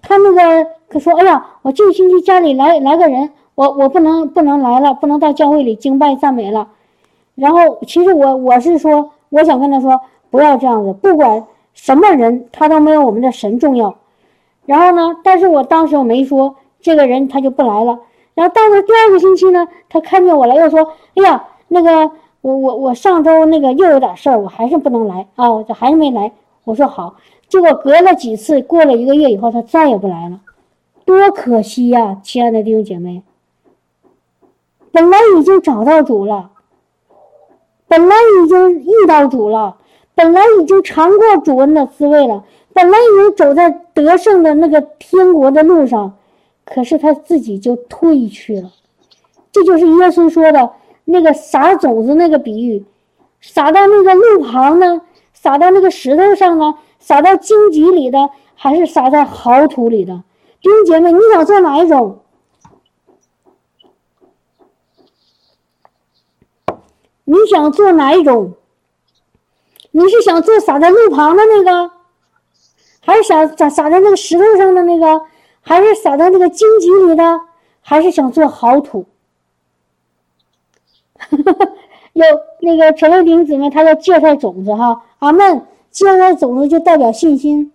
[0.00, 6.68] 他那个他说：“哎呀，我这个星期家里来来个人，我我不能不能来了，不能到教会里敬拜赞美了。”
[7.36, 13.94] 然后其实我我是说，我想跟他说，不要这样子，不管什么人，他都没有我们的神重要。
[14.66, 15.16] 然后呢？
[15.22, 17.98] 但是我当时我没说，这个人他就不来了。
[18.34, 26.32] 然后到了第二个星期呢，他看见我了，又说：“哎呀，那个我我我上周那个又有点事儿，我还是不能来啊，我这还是没来。”
[26.64, 27.16] 我说好。
[27.46, 30.40] 结果隔了几次，过了一个月以后，他再也不来了，
[31.04, 33.22] 多可惜呀，亲爱的弟兄姐妹。
[34.90, 36.50] 本来已经找到主了，
[37.86, 39.76] 本来已经遇到主了，
[40.14, 42.44] 本来已经尝过主恩的滋味了。
[42.74, 46.18] 本来已经走在得胜的那个天国的路上，
[46.64, 48.72] 可是他自己就退去了。
[49.52, 50.72] 这就是耶稣说的
[51.04, 52.84] 那个撒种子那个比喻，
[53.40, 55.00] 撒到那个路旁呢，
[55.32, 60.24] 撒到那个石头上呢，撒到荆棘里的，还是撒在好土里的？
[60.60, 62.18] 弟兄姐妹，你想做哪一种？
[67.26, 68.54] 你想做哪一种？
[69.92, 71.93] 你是想做撒在路旁的那个？
[73.04, 75.22] 还是撒撒撒在那个石头上的那个，
[75.60, 77.40] 还是撒在那个荆棘里的，
[77.80, 79.04] 还是想做好土？
[82.14, 82.24] 有
[82.60, 85.62] 那个陈卫兵姊妹，他叫芥菜种子哈，阿门。
[85.90, 87.70] 芥菜种子就代表信心，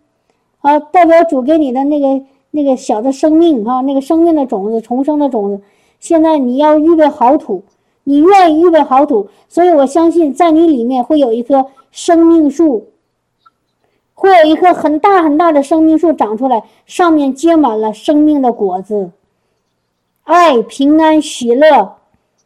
[0.59, 5.63] 啊，代表主给你的那个那个小的生命哈，那个生命的种子，重生的种子。
[6.01, 7.63] 现在你要预备好土，
[8.03, 12.88] 你愿意预备好土，所以我相信在你里面会有一棵生命树。
[14.19, 19.11] 会有一棵很大很大的生命树长出来，上面结满了生命的果子，
[20.25, 21.99] 爱、平安、喜乐、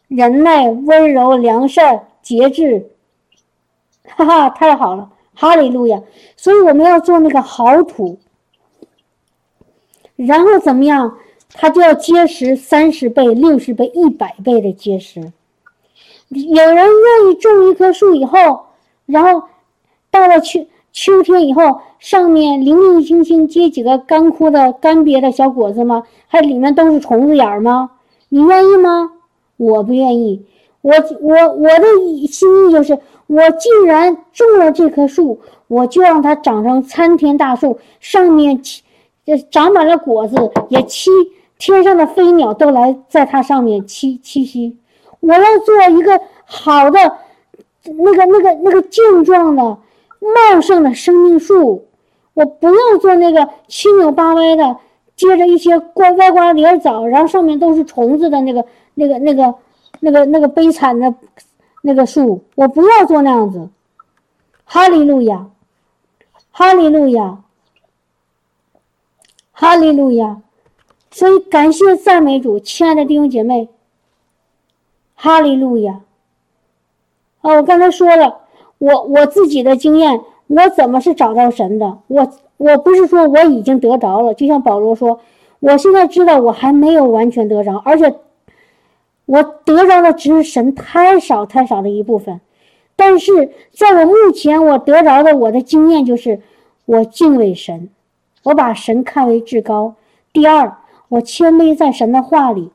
[0.08, 2.92] 忍耐、温柔、良善、节制，
[4.04, 6.00] 哈哈，太好了，哈利路亚！
[6.38, 8.20] 所以我们要做那个好土，
[10.16, 11.18] 然后怎么样？
[11.56, 15.34] 它就要结实三十倍、六十倍、一百倍的结实。
[16.30, 18.68] 有人愿意种一棵树以后，
[19.08, 19.48] 然后
[20.12, 20.68] 到了去。
[20.94, 26.04] 秋天以后，上面零零星星结几个干枯的、干瘪的小果子吗？
[26.28, 27.90] 还里面都是虫子眼儿吗？
[28.30, 29.10] 你愿意吗？
[29.58, 30.46] 我不愿意。
[30.82, 38.62] 我我我的心意就是，我既然种了这棵树，我就让它长成参天大树，上面
[39.50, 40.36] 长满了果子，
[40.70, 41.10] 也栖
[41.58, 44.78] 天上的飞鸟都来在它上面栖栖息。
[45.22, 47.00] 我要做一个好的，
[47.86, 49.78] 那个那个那个健壮的。
[50.24, 51.88] 茂盛的生命树，
[52.34, 54.78] 我不要做那个七扭八歪的，
[55.16, 59.56] 接着一些瓜歪瓜裂枣，然后上面都是虫子的那个、那个、那个、
[60.00, 61.14] 那个、那个悲惨的
[61.82, 63.70] 那个树，我不要做那样子。
[64.64, 65.48] 哈利路亚，
[66.52, 67.44] 哈利路亚，
[69.52, 70.42] 哈利路亚。
[71.12, 73.70] 所以感谢赞美主，亲爱的弟兄姐妹。
[75.16, 76.02] 哈利路亚。
[77.42, 78.43] 啊，我刚才说了。
[78.84, 82.00] 我我自己的经验，我怎么是找到神的？
[82.08, 85.22] 我我不是说我已经得着了，就像保罗说，
[85.62, 88.14] 我现在知道我还没有完全得着，而且
[89.26, 92.42] 我得着的只是神太少太少的一部分。
[92.98, 96.42] 但是在我目前我得着的我的经验就是，
[96.86, 97.88] 我敬畏神，
[98.44, 99.96] 我把神看为至高。
[100.34, 100.76] 第二，
[101.08, 102.70] 我谦卑在神的话里。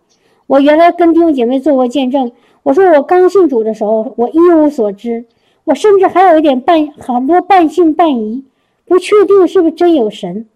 [0.47, 2.33] 我原来跟弟兄姐妹做过见证，
[2.63, 5.27] 我说我刚信主的时候，我一无所知。
[5.69, 8.43] 我甚至还有一点半很多半信半疑，
[8.87, 10.49] 不确定是不是真有神，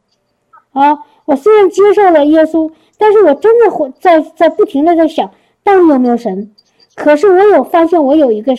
[0.73, 1.01] 啊！
[1.27, 5.31] 我虽然接受了耶稣，但是我真的会在在不停的在想，
[5.63, 6.51] 到底有没有神？
[6.95, 8.55] 可是我有发现，我有一个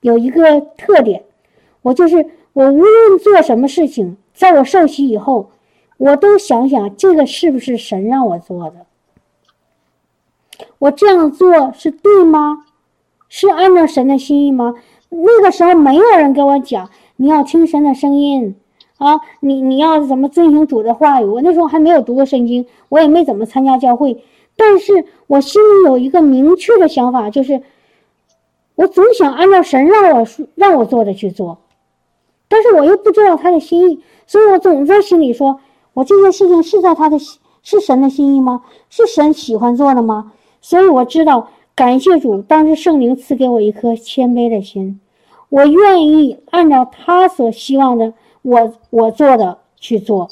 [0.00, 1.22] 有一个特点，
[1.82, 5.52] 我就是我无论做什么事情，在我受洗以后，
[5.98, 8.86] 我都想想这个是不是神让我做的？
[10.80, 12.64] 我这样做是对吗？
[13.28, 14.74] 是按照神的心意吗？
[15.14, 18.56] 那个时候没有人跟我讲，你要听神的声音，
[18.96, 21.24] 啊，你你要怎么遵行主的话语？
[21.26, 24.24] 我那时候还没有读过圣经，我也没怎么参加教会，
[24.56, 27.62] 但是我心里有一个明确的想法，就是
[28.74, 31.58] 我总想按照神让我让我做的去做，
[32.48, 35.60] 但是我又不知道他的心意，所以我总在心里说，
[35.92, 37.18] 我这件事情是在他的
[37.62, 38.62] 是神的心意吗？
[38.88, 40.32] 是神喜欢做的吗？
[40.62, 45.00] 所以我知道，感谢主，当时圣灵赐给我一颗谦卑的心，
[45.48, 48.14] 我愿意按照他所希望的。
[48.44, 50.28] 我我做的去做，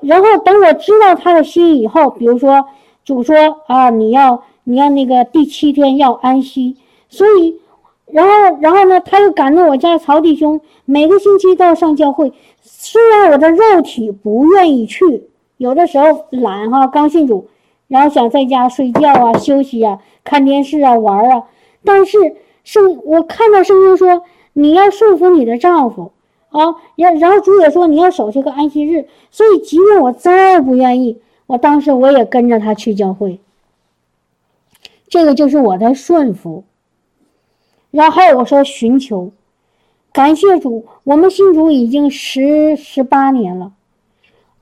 [0.00, 2.64] 然后等我知道他的心意以后，比如说
[3.04, 3.34] 主说
[3.66, 6.76] 啊，你要你要那个第七天要安息，
[7.08, 7.58] 所以，
[8.06, 12.32] 然后然后呢，他又感动我家曹弟兄每个星期都要上教会，
[12.62, 17.48] 虽然我的肉体不愿意去，有的时候懒哈，刚信主，
[17.88, 21.44] 然后想在家睡觉啊、休息啊、看电视啊、玩啊，
[21.84, 22.18] 但是
[22.64, 24.22] 圣我看到圣经说
[24.52, 26.12] 你要顺服你的丈夫。
[26.50, 33.40] 啊，然然后主也说你要守这个安息日，所以即便我再不愿意，我当时我也跟着他去教会。
[35.08, 36.62] 这个就是我的顺服。
[37.90, 39.32] 然后我说寻求，
[40.12, 43.72] 感谢主，我们信主已经十十八年了，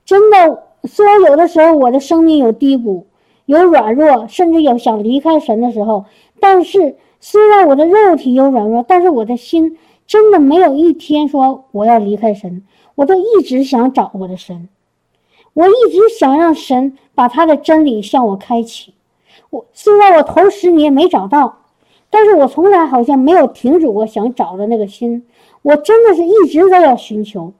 [0.03, 3.05] 真的，虽然有的时候我的生命有低谷，
[3.45, 6.05] 有软弱，甚至有想离开神的时候，
[6.39, 9.77] 但是虽然我的肉体有软弱，但是我的心。
[10.05, 12.61] 真的没有一天说我要离开神，
[12.95, 14.67] 我都一直想找我的神，
[15.53, 18.93] 我一直想让神把他的真理向我开启。
[19.49, 21.59] 我虽然我头十年没找到，
[22.09, 25.25] 但是我从来好像没有停止过想找的那个心。
[25.61, 27.53] 我真的是一直在要寻求。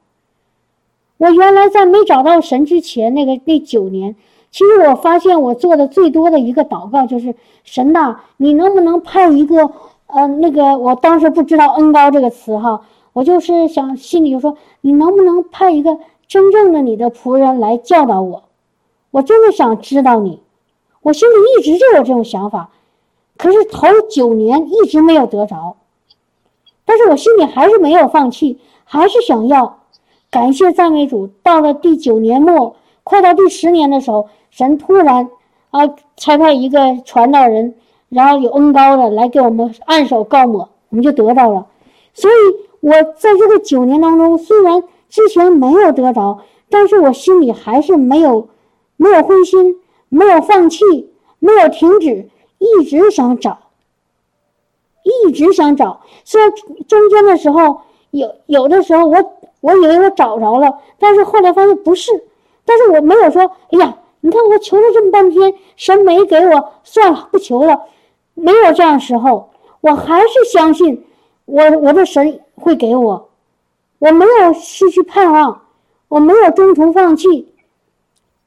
[1.16, 4.14] 我原来在没找到神之前，那个那九年，
[4.54, 7.34] 其实我发现我做的最多的一个祷告就是：
[7.64, 9.72] 神呐，你能不能派一个？
[10.06, 12.82] 嗯，那个我当时不知道“恩高”这个词哈，
[13.12, 15.98] 我就是想心里就说，你能不能派一个
[16.28, 18.44] 真正的你的仆人来教导我？
[19.10, 20.40] 我真的想知道你，
[21.02, 22.70] 我心里一直就有这种想法，
[23.36, 25.74] 可是头九年一直没有得着，
[26.84, 29.80] 但是我心里还是没有放弃，还是想要。
[30.30, 35.28] 感谢赞美主，到了第九年末，快到第十年的时候，神突然
[35.70, 35.80] 啊
[36.16, 37.74] 差派一个传道人。
[38.10, 41.66] 然后有恩高的来给我们按手告抹，我们就得到了。
[42.12, 42.34] 所以
[42.78, 46.38] 我在这个九年当中，虽然之前没有得着，
[46.70, 48.46] 但是我心里还是没有
[48.96, 52.28] 没有灰心，没有放弃，没有停止，
[52.58, 53.58] 一直想找，
[55.02, 56.02] 一直想找。
[56.24, 56.52] 虽然
[56.86, 57.80] 中间的时候
[58.12, 59.16] 有有的时候我
[59.60, 62.12] 我以为我找着了，但是后来发现不是。
[62.64, 63.42] 但是我没有说，
[63.72, 67.78] 哎呀，你看我求了这么半天，神没给我，算了，不求了。
[68.32, 69.50] 没有这样时候，
[69.82, 71.04] 我还是相信
[71.44, 73.28] 我我的神会给我，
[73.98, 75.60] 我没有失去盼望，
[76.08, 77.52] 我没有中途放弃，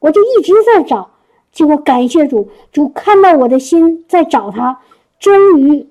[0.00, 1.10] 我就一直在找。
[1.52, 4.80] 结果感谢主，主看到我的心在找他，
[5.20, 5.86] 终于，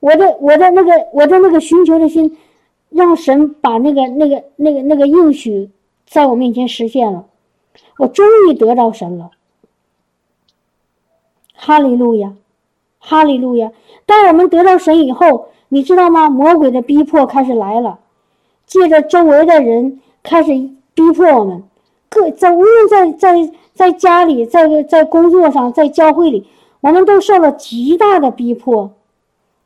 [0.00, 2.38] 我的我的那个我的那个寻求的心，
[2.88, 5.68] 让神把那个那个那个那个应许
[6.06, 7.26] 在我面前实现了，
[7.98, 9.30] 我终于得到神了。
[11.54, 12.34] 哈利路亚。
[13.06, 13.70] 哈利路亚！
[14.06, 16.30] 当我们得到神以后，你知道吗？
[16.30, 17.98] 魔鬼的逼迫开始来了，
[18.66, 20.52] 借着周围的人开始
[20.94, 21.62] 逼迫我们。
[22.08, 26.48] 各在无论在在在家里，在在工作上，在教会里，
[26.80, 28.92] 我们都受了极大的逼迫，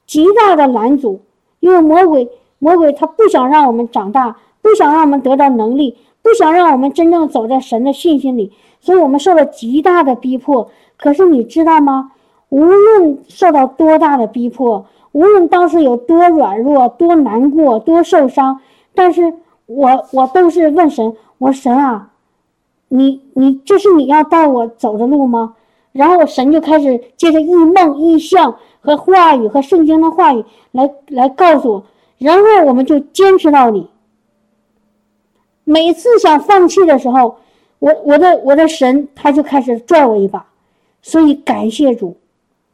[0.05, 1.21] 极大的拦阻。
[1.61, 2.29] 因为魔鬼，
[2.59, 5.97] 魔鬼他不想让我们长大，不想让我们得到能力，
[6.29, 8.53] 不想让我们真正走在神的信心里，
[8.83, 10.69] 所以我们受了极大的逼迫。
[10.99, 12.13] 可是你知道吗？
[12.51, 18.61] 无论受到多大的逼迫，无论当时有多软弱、多难过、多受伤，
[18.95, 19.33] 但是
[19.65, 22.11] 我我都是问神：我神啊，
[22.89, 25.55] 你你这是你要带我走的路吗？
[25.93, 31.85] 然后神就开始借着异梦、异象和话语和圣经的话语来来告诉我，
[32.19, 33.89] 然后我们就坚持到底。
[35.69, 37.37] 每次想放弃的时候，
[37.79, 40.47] 我我的我的神他就开始拽我一把，
[41.03, 42.17] 所以感谢主。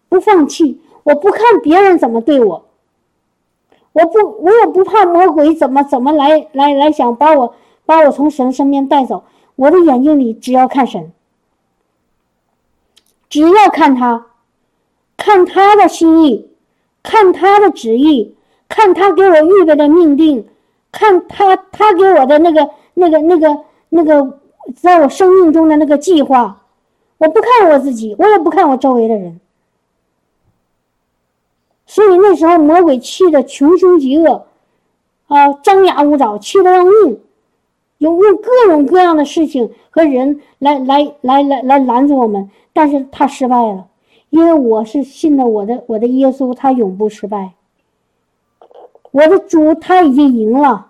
[0.08, 2.66] 不放弃，我不看别人怎么对我，
[3.92, 9.24] 我不，我也不怕魔鬼怎么怎么来来来想把我把我从神身边带走。
[9.56, 11.10] 我的眼睛里只要看神，
[13.28, 14.26] 只要看他，
[15.16, 16.48] 看他的心意，
[17.02, 18.36] 看他的旨意，
[18.68, 20.46] 看他给我预备的命定，
[20.92, 23.58] 看他他给我的那个那个那个
[23.90, 24.40] 那个
[24.74, 26.62] 在我生命中的那个计划。
[27.16, 29.40] 我不看我自己，我也不看我周围的人。
[31.86, 34.46] 所以那时候魔鬼气得穷凶极恶，
[35.28, 37.20] 啊，张牙舞爪，气得要命，
[37.98, 43.86] 有用各种各样的事情和人来来来来来拦住我们，但是他失败了，
[44.30, 47.52] 因为我是信的我的我的耶稣，他永不失败。
[49.12, 50.88] 我的主他已经赢了，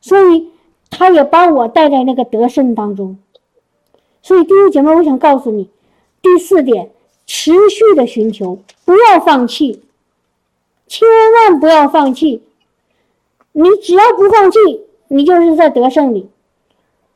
[0.00, 0.50] 所以
[0.96, 3.18] 他也把我带在那个得胜当中。
[4.22, 5.68] 所以弟兄姐妹，我想告诉你，
[6.22, 6.90] 第四点，
[7.26, 9.82] 持续的寻求，不要放弃，
[10.86, 12.42] 千万不要放弃。
[13.52, 14.58] 你只要不放弃，
[15.08, 16.28] 你就是在得胜里。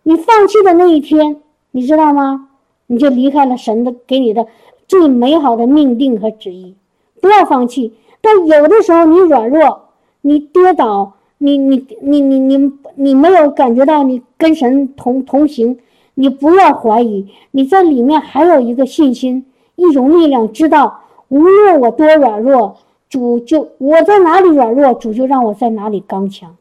[0.03, 2.49] 你放弃的那一天，你知道吗？
[2.87, 4.47] 你就离开了神的给你的
[4.87, 6.75] 最美好的命定和旨意。
[7.21, 7.95] 不要放弃。
[8.21, 9.89] 但有的时候你软弱，
[10.23, 15.79] 你跌倒，你你你你你你没有感觉到你跟神同同行，
[16.15, 22.77] 你不要怀疑，你在里面还有一个信心，一种力量，知道无论我多软弱。
[23.11, 26.59] 主就我在哪里软弱，主就让我在哪里刚强。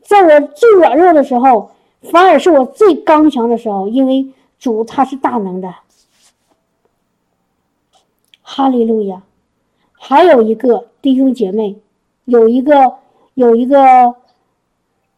[0.00, 4.28] 在我最软弱的时候，反而是我最刚强的时候，因为
[4.58, 5.74] 主他是大能的。
[8.40, 9.22] 哈利路亚！
[9.92, 11.76] 还有一个弟兄姐妹，
[12.24, 12.94] 有一个
[13.34, 14.14] 有一个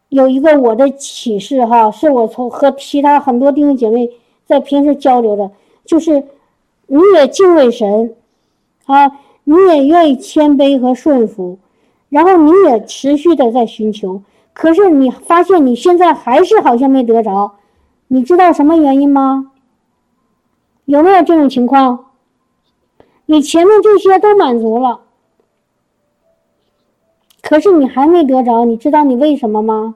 [0.09, 4.09] 有一个我的启示哈，是我从和其他很多弟兄姐妹
[4.45, 5.51] 在平时交流的，
[5.85, 6.23] 就是
[6.87, 8.15] 你也敬畏神
[8.85, 9.19] 啊。
[9.49, 11.57] 你也愿意谦卑和顺服，
[12.09, 17.53] 然后你也持续的在寻求，可是你发现你现在还是好像没得着，
[18.09, 19.53] 你知道什么原因吗？
[20.83, 22.07] 有没有这种情况？
[23.25, 24.99] 你前面这些都满足了，
[27.47, 29.95] 可是你还没得着，你知道你为什么吗？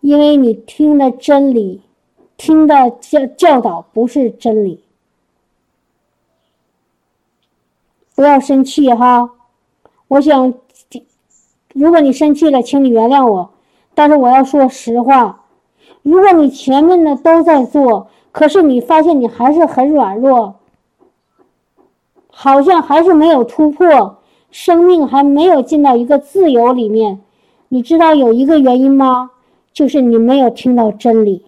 [0.00, 1.82] 因为你听的真理，
[2.36, 4.82] 听的教教导不是真理。
[8.16, 9.30] 不要生气哈，
[10.08, 10.54] 我想，
[11.72, 13.50] 如果你生气了，请你原谅我。
[13.94, 15.44] 但是我要说实话，
[16.02, 20.56] 如果你前面的都在做，可是你发现你还是很软弱，
[22.38, 24.18] 好像还是没有突破，
[24.50, 27.20] 生命还没有进到一个自由里面。
[27.70, 29.30] 你知道有一个原因吗？
[29.72, 31.46] 就是你没有听到真理，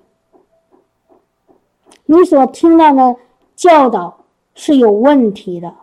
[2.07, 3.17] 你所听到的
[3.55, 4.25] 教导
[4.55, 5.75] 是有问题的。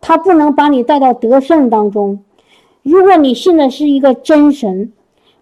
[0.00, 2.24] 他不能把你带到得胜当中。
[2.82, 4.92] 如果你信的是一个真神，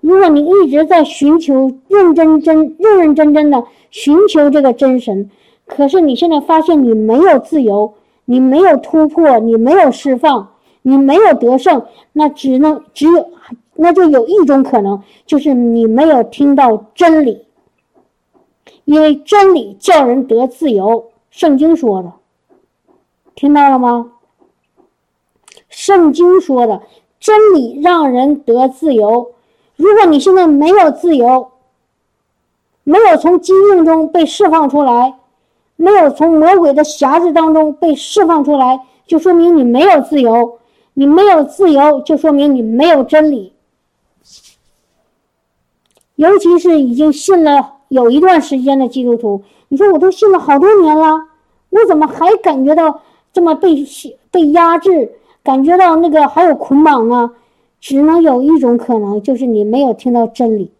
[0.02, 5.30] 如果你一直在寻求、认真真、认认真真的寻求这个真神，
[5.64, 7.94] 可是你现在发现你没有自由，
[8.24, 10.52] 你没有突破，你没有释放，
[10.82, 13.30] 你没有得胜，那只能只有，
[13.74, 17.46] 那就有一种可能，就是你没有听到真理。
[18.84, 22.12] 因为真理叫人得自由，圣经说的，
[23.34, 24.12] 听到了吗？
[25.68, 26.82] 圣经说的
[27.20, 29.32] 真理让人得自由。
[29.76, 31.52] 如果你现在没有自由，
[32.82, 35.19] 没有从疾病中被释放出来，
[35.80, 40.58] 没有从魔鬼的匣子当中被释放出来，就说明你没有自由。
[40.92, 43.54] 你没有自由，就说明你没有真理。
[46.16, 51.28] 尤其是已经信了有一段时间的基督徒，你说我都信了好多年了，
[51.70, 53.00] 我怎么还感觉到
[53.32, 53.86] 这么被
[54.30, 55.12] 被压制？
[55.42, 57.30] 感觉到那个还有捆绑呢，
[57.80, 60.70] 只能有一种可能，就是你没有听到真理。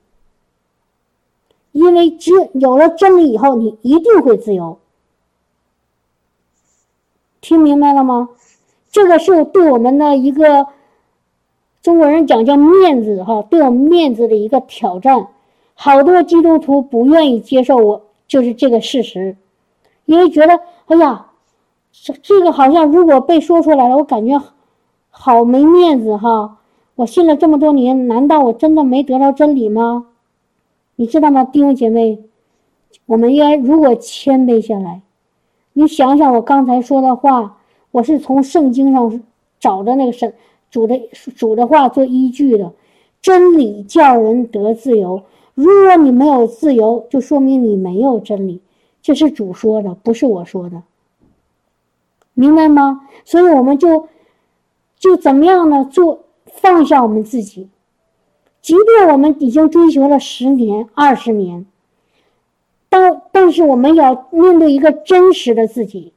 [1.73, 4.80] 因为只有了真理以后，你一定会自由。
[7.41, 8.31] 听明白了吗？
[8.91, 10.67] 这个是对我们的一个
[11.83, 15.29] 中国人讲叫面子哈，对我们面子的一个挑战。
[15.75, 19.37] 好多基督徒不愿意接受我，就是这个事实，
[20.05, 21.27] 因为觉得哎呀。
[21.93, 24.41] 这这个好像如果被说出来了，我感觉
[25.11, 26.59] 好没面子哈！
[26.95, 30.07] 我信了这么多年，难道我真的没得到真理吗？
[30.95, 32.21] 你知道吗，弟兄姐妹？
[33.07, 35.03] 我们应该如果谦卑下来，
[35.73, 37.59] 你想想我刚才说的话，
[37.91, 39.23] 我是从圣经上
[39.59, 40.35] 找的那个神
[40.71, 41.01] 主的
[41.37, 42.73] 主的话做依据的。
[43.23, 45.23] 真理叫人得自由，
[45.55, 48.63] 如果你没有自由，就说明你没有真理。
[49.03, 50.83] 这是主说的，不是我说的。
[52.33, 53.03] 明白吗？
[53.25, 54.09] 所以我们就
[54.99, 55.87] 就怎么样呢？
[55.91, 57.69] 做放下我们自己，
[58.63, 61.67] 即便我们已经追求了十年、二十年，
[63.41, 66.13] 但是我们要面对一个真实的自己。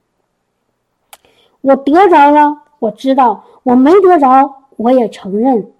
[1.61, 5.71] 我得着了，我知道；我没得着，我也承认。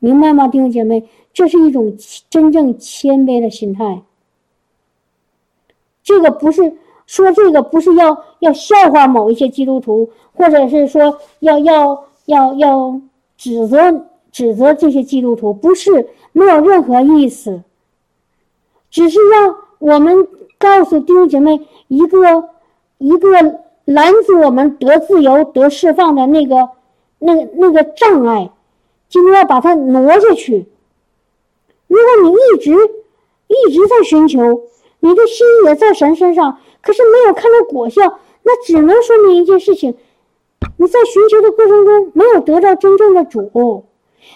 [0.00, 1.08] 明白吗，弟兄姐妹？
[1.32, 1.96] 这是一种
[2.28, 4.02] 真正谦卑的心态。
[6.02, 6.76] 这个不是。
[7.06, 13.00] 说这个不是要要笑话某一些基督徒，或者是说要要要要
[13.36, 17.64] 指责指责这些基督徒，不是没有任何意思，
[18.90, 20.28] 只是让我们
[20.60, 22.50] 告诉弟兄姐妹一个
[22.98, 23.30] 一个
[23.86, 26.68] 拦阻我们得自由得释放的那个
[27.18, 28.52] 那个那个障碍，
[29.08, 30.68] 今天要把它挪下去。
[31.88, 32.72] 如果你一直
[33.48, 34.60] 一直在寻求，
[35.00, 38.02] 你的心也在神身上，可是没有看到果效，
[38.42, 39.96] 那只能说明一件事情：
[40.76, 43.40] 你在寻求的过程中没有得到真正的主。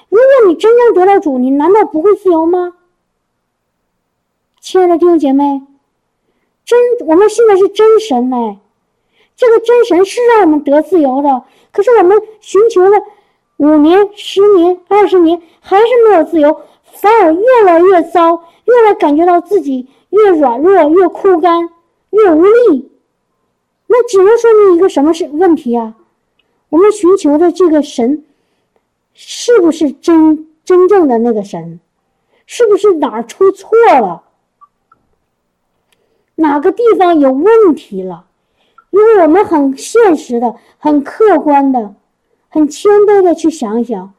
[0.08, 2.72] 如果你真正得到主，你难道不会自由吗？
[4.60, 5.62] 亲爱的弟兄姐妹，
[6.64, 8.56] 真我们信的是真神呢，
[9.36, 12.98] 这个真神是让我们得自由的，可是我们寻求了
[13.58, 16.60] 五年、十年、二十年，还是没有自由。
[16.94, 21.68] 反而越来越糟，越来感觉到自己越软弱、越枯干、
[22.10, 22.90] 越无力。
[23.86, 25.94] 那只能说明一个什么是问题啊？
[26.70, 28.24] 我们寻求的这个神，
[29.12, 31.80] 是不是真真正的那个神？
[32.46, 34.23] 是不是哪儿出错了？
[36.36, 38.26] 哪个地方有问题了？
[38.90, 41.94] 因为我们很现实的、很客观的、
[42.48, 44.12] 很谦卑的去想想，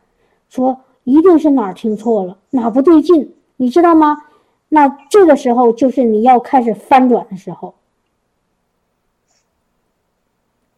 [0.50, 0.82] 说。
[1.08, 4.24] 一定是哪儿听错了，哪不对劲，你知道吗？
[4.70, 7.76] 那这个时候就是你要开始翻转的时候。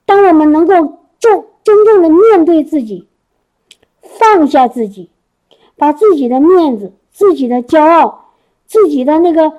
[0.06, 0.74] 当我们能够
[1.18, 3.08] 正真正的面对自己，
[4.02, 5.10] 放下自己，
[5.78, 8.34] 把自己的面子、自己的骄傲、
[8.66, 9.54] 自己的那个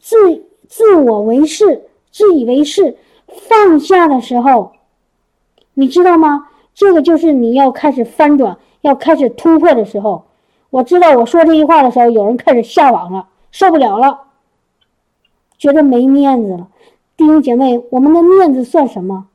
[0.00, 2.96] 自自我为是、自以为是
[3.28, 4.72] 放下的时候，
[5.74, 6.48] 你知道吗？
[6.74, 8.56] 这个就是你要开始翻转。
[8.80, 10.24] 要开始突破的时候，
[10.70, 14.22] 我知道我说这句话的时候，有人开始下网了，受不了了，
[15.58, 16.68] 觉得没面子了。
[17.18, 19.26] 弟兄姐妹，我们的面子算什么？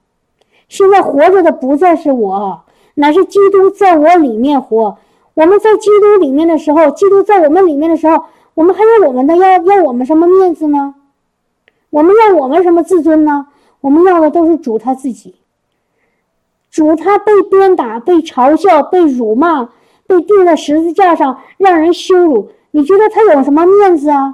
[0.68, 2.64] 现在活着的不再是我，
[2.96, 4.98] 乃是基督在我里面活。
[5.36, 8.26] 我们在基督里面的时候，基督在我们里面的时候，
[8.56, 10.96] 我们还有我们的要要我们什么面子呢？
[11.90, 13.48] 我们要我们什么自尊呢？
[13.82, 15.36] 我们要的都是主他自己。
[16.70, 19.70] 主他被鞭打、被嘲笑、被辱骂、
[20.06, 22.52] 被钉在十字架上，让人羞辱。
[22.72, 24.34] 你觉得他有什么面子啊？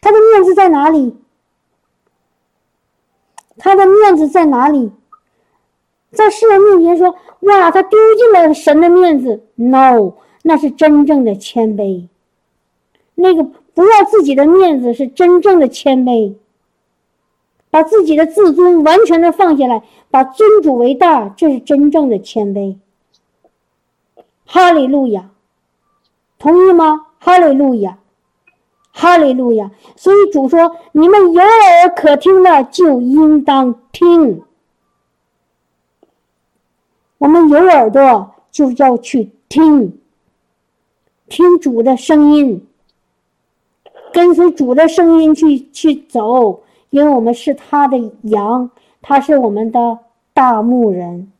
[0.00, 1.16] 他的面子在哪里？
[3.58, 4.90] 他的面子在哪里？
[6.12, 9.44] 在世人面前说：“哇，他丢尽了神的面子。
[9.54, 12.08] ”No，那是真正的谦卑。
[13.14, 13.48] 那个
[13.80, 16.34] 不要自己的面子是真正的谦卑。
[17.70, 22.76] 把自己的自尊完全的放下来，把尊主为大，这是真正的谦卑。
[24.44, 25.30] 哈利路亚，
[26.38, 27.06] 同意吗？
[27.18, 27.96] 哈利路亚，
[28.92, 29.70] 哈利路亚。
[29.96, 34.42] 所以主说：“你们有耳可听的，就应当听。”
[37.16, 39.98] 我们有耳朵，就要去听，
[41.30, 42.66] 听主的声音，
[44.12, 46.62] 跟随主的声音去去走。
[46.90, 48.68] 因为我们是他的羊，
[49.00, 49.98] 他是我们的
[50.32, 51.30] 大牧人。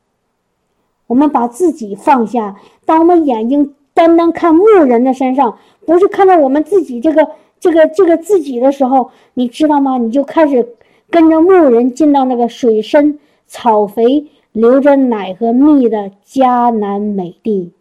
[1.08, 2.54] 我们把自己放下，
[2.84, 9.98] 当我们眼睛单单看牧人的身上，不是看到我们自己这个、这个、这个自己的时候，你知道吗？
[9.98, 10.76] 你就开始
[11.10, 13.18] 跟着牧人进到那个水深
[13.48, 17.72] 草肥、流着奶和蜜的迦南美地。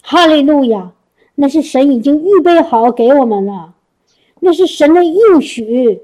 [0.00, 0.92] 哈利路亚！
[1.36, 3.74] 那是神已经预备好给我们了。
[4.40, 6.02] 那是神的应许，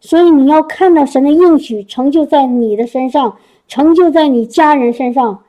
[0.00, 3.36] 所以你要看到神的应许成就在你的身上，
[3.68, 5.42] 成就在你家人身上，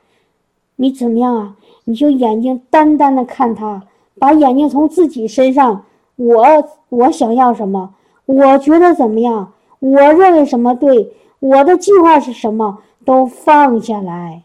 [0.76, 1.56] 你怎么样啊？
[1.86, 3.84] 你就眼睛单单的看他，
[4.20, 5.86] 把眼睛从自己身上，
[6.16, 7.96] 我我想要什么？
[8.26, 9.54] 我觉得怎么样？
[9.80, 11.12] 我认为什么对？
[11.40, 12.80] 我的计划是什么？
[13.04, 14.44] 都放下来，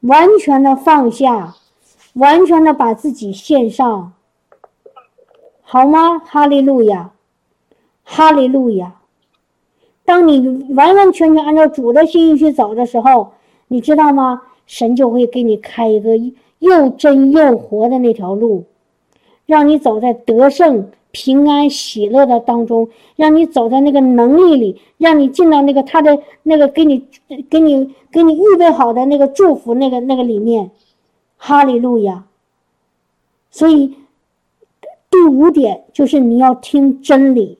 [0.00, 1.54] 完全的放下，
[2.14, 4.12] 完全的把自己献上。
[5.62, 6.18] 好吗？
[6.18, 7.12] 哈利路亚，
[8.02, 8.96] 哈利路亚。
[10.04, 13.34] 当你完完全全按照主的心意去走的时候，
[13.68, 14.42] 你知道吗？
[14.66, 16.16] 神就会给你开一个
[16.58, 18.64] 又真又活的那条路，
[19.46, 27.06] 让你走在得胜、平安、喜乐的当中，让你走在那个能力里，让你进到那个他的那个给你、
[27.48, 30.70] 给你、给你预备好的那个祝福那个那个里面。
[31.40, 32.24] 哈利路亚。
[33.50, 33.96] 所以。
[35.12, 37.58] 第五点就是你要听真理。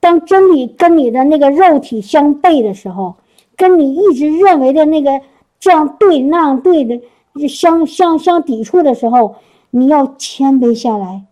[0.00, 3.14] 当真理跟你的那个肉体相悖的时候，
[3.56, 5.20] 跟你一直认为的那个
[5.60, 7.00] 这样对那样对的
[7.46, 9.36] 相相相抵触的时候，
[9.70, 11.22] 你要谦卑下来，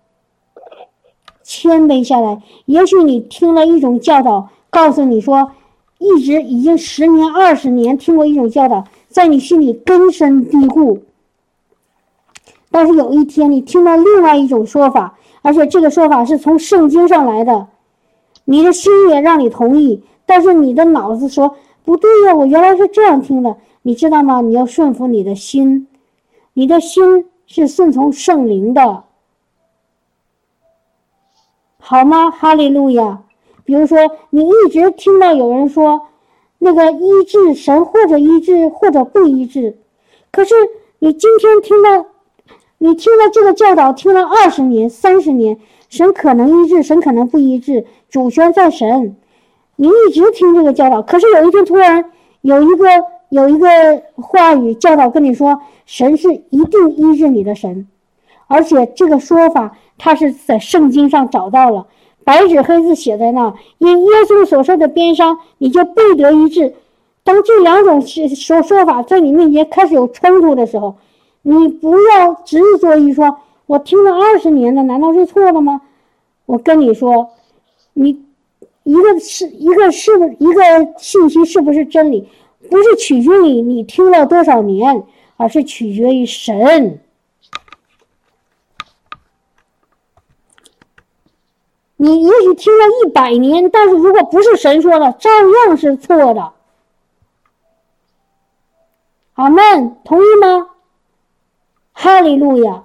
[1.42, 2.40] 谦卑下来。
[2.66, 5.50] 也许你听了一种教导，告诉你说，
[5.98, 11.02] 一直已经十年、二十年听过一种教导，在你心里根深蒂固。
[12.70, 17.68] 但是有一天你听到另外一种说法，而且这个说法是从圣经上来的，
[18.44, 24.40] 你的心也让你同意，但是你的脑子说不对呀，我原来是这样听的，你知道吗？
[24.40, 25.86] 你要顺服你的心，
[26.52, 29.04] 你的心是顺从圣灵的，
[31.78, 32.30] 好吗？
[32.30, 33.22] 哈利路亚。
[33.64, 33.98] 比如说，
[34.30, 36.02] 你一直听到有人说，
[36.58, 39.76] 那个医治神或者医治或者不医治，
[40.30, 40.54] 可是
[41.00, 42.06] 你今天听到，
[42.78, 45.58] 你听了这个教导听了二十年、三十年，
[45.88, 49.16] 神可能医治，神可能不医治，主权在神。
[49.76, 52.10] 你一直听这个教导，可是有一天突然
[52.42, 52.86] 有一个
[53.28, 53.68] 有一个
[54.14, 57.86] 话语教导跟你说，神是一定医治你的神，
[58.46, 61.86] 而且这个说法他是在圣经上找到了。
[62.24, 66.74] 白纸黑字写在那，因耶稣所受的鞭伤，你就必得医治。
[67.22, 70.96] 当这两种说说法在你面前开始有冲突的时候，
[71.48, 75.80] 你不要执着于说“我听了二十年了，难道是错的吗？”
[76.44, 77.30] 我跟你说，
[77.92, 78.24] 你
[78.82, 80.62] 一个是一个是不一个
[80.98, 82.28] 信息是不是真理，
[82.68, 85.04] 不是取决于你听了多少年，
[85.36, 86.98] 而是取决于神。
[91.96, 95.30] 你也许听了一百年，但是如果不是神说的，照
[95.68, 96.52] 样是错的。
[99.34, 100.70] 阿门，同意吗？
[101.98, 102.84] 哈利路亚。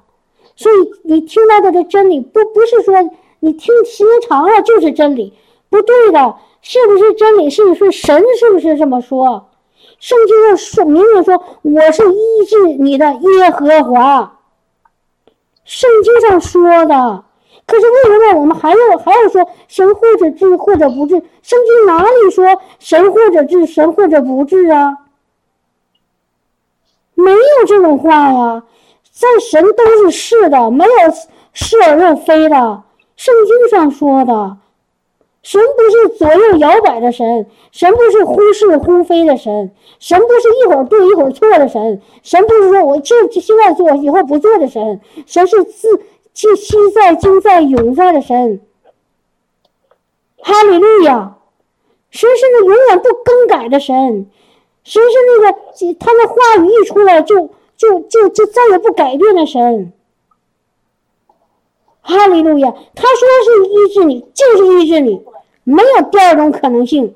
[0.55, 2.95] 所以你听到的的真理，不不是说
[3.41, 5.33] 你听时间长了就是真理，
[5.69, 6.35] 不对的。
[6.63, 7.49] 是不是真理？
[7.49, 9.49] 是是神是不是这么说？
[9.99, 14.39] 圣经上说明明说我是医治你的耶和华。
[15.65, 17.25] 圣经上说的。
[17.65, 21.15] 可是为什么我们还要还要说神或者治或者不治？
[21.41, 22.45] 圣经哪里说
[22.77, 24.97] 神或者治神或者不治啊？
[27.15, 28.63] 没有这种话呀，
[29.11, 30.91] 在神都是是的，没有
[31.53, 32.83] 是而又非的。
[33.15, 34.57] 圣经上说的，
[35.43, 45.87] 神不是左右摇摆的神，神不是忽是忽非的神，神不是一会儿对一会儿错的神，神不是说我这现在做以后不做的神，神是自。
[46.33, 48.61] 是昔在、今在、永在的神，
[50.37, 51.35] 哈利路亚！
[52.09, 54.31] 神是那永远不更改的神，
[54.85, 55.57] 神是那个
[55.99, 57.49] 他的话语一出来就
[57.81, 59.91] 就就就再也不改变的神，
[62.01, 62.69] 哈利路亚！
[62.69, 65.25] 他说是医治你，就是医治你，
[65.63, 67.15] 没有第二种可能性。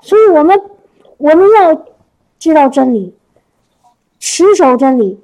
[0.00, 0.58] 所以我们
[1.18, 1.84] 我们要
[2.38, 3.14] 知道真理，
[4.18, 5.20] 持守真理。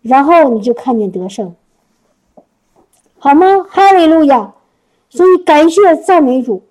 [0.00, 1.54] 然后你就看见得胜，
[3.20, 3.64] 好吗？
[3.70, 4.54] 哈利路亚！
[5.08, 6.64] 所以感谢赞美主，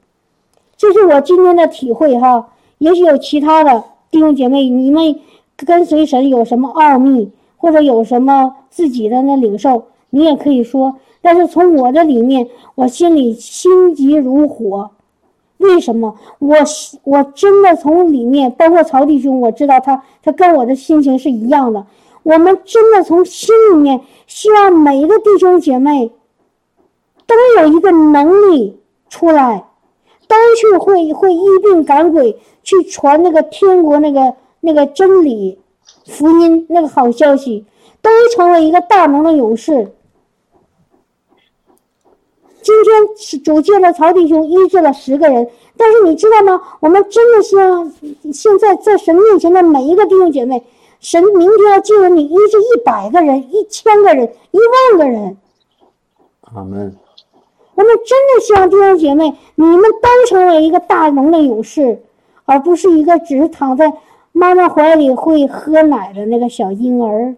[0.75, 2.51] 这是我今天的体会哈。
[2.79, 5.19] 也许有其他的弟兄姐妹，你们
[5.55, 10.95] 跟随神有什么奥秘，或者有什么自己的那领受，你也可以说。
[11.21, 14.91] 但是从我的里面，我心里心急如火。
[15.57, 16.15] 为什么？
[16.39, 16.57] 我
[17.03, 21.85] 我真的从里面，包括曹弟兄，我知道他他跟我的心情是一样的。
[22.23, 26.11] 我们真的从心里面希望每一个弟兄姐妹
[27.27, 29.65] 都有一个能力出来，
[30.31, 35.59] 都去会会医病赶鬼，去传那个天国那个那个真理
[36.05, 37.65] 福音那个好消息，
[38.01, 39.91] 都成为一个大能的勇士。
[42.61, 46.61] 今天是主借了曹弟兄医治了十个人，但是你知道吗？
[46.79, 47.91] 我们真的希望
[48.31, 50.63] 现在在神面前的每一个弟兄姐妹。
[51.01, 54.59] 神明天要借着你医治一百个人、一千个人、一
[54.93, 55.35] 万个人。
[56.41, 56.95] 阿门。
[57.75, 62.01] 我们真的希望弟兄姐妹，你们都成为一个大能的勇士，
[62.45, 63.93] 而不是一个只是躺在
[64.31, 67.35] 妈妈怀里会喝奶的那个小婴儿。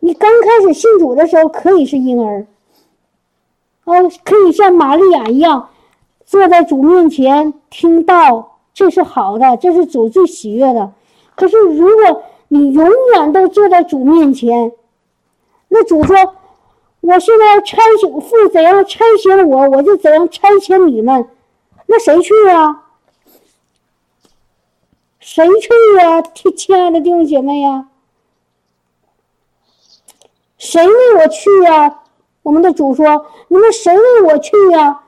[0.00, 2.46] 你刚开始信主的时候可以是婴儿，
[3.84, 5.68] 哦，可以像玛利亚一样，
[6.24, 8.46] 坐在主面前听到。
[8.72, 10.92] 这是好的，这是主最喜悦的。
[11.34, 14.72] 可是，如果你永远都坐在主面前，
[15.68, 16.16] 那主说
[17.00, 21.28] ：“我现在要差遣父怎样差遣我，我就怎样差遣你们。”
[21.86, 22.84] 那谁去啊？
[25.18, 26.22] 谁去呀？
[26.22, 27.88] 亲亲爱的弟兄姐妹呀，
[30.56, 32.02] 谁为我去呀？
[32.42, 35.02] 我们的主说：“你们谁为我去呀？”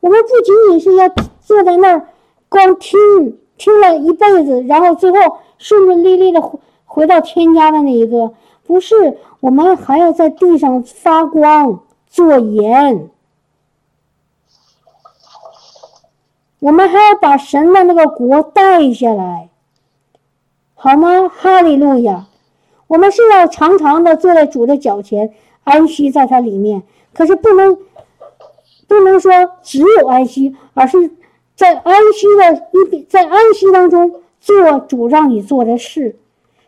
[0.00, 1.08] 我们不仅仅是要
[1.40, 2.08] 坐在那儿。
[2.48, 8.32] 光听听了一辈子，然后最后顺顺利利的回回到天家的那一个，
[8.66, 13.10] 不是我们还要在地上发光做盐。
[16.60, 19.50] 我们还要把神的那个国带下来，
[20.74, 21.28] 好吗？
[21.28, 22.26] 哈利路亚！
[22.86, 25.34] 我们是要常常的坐在主的脚前，
[25.64, 26.82] 安息在他里面。
[27.12, 27.76] 可是不能，
[28.88, 29.30] 不能说
[29.62, 31.10] 只有安息，而是
[31.54, 36.18] 在安息的一在安息当中做主让你做的事。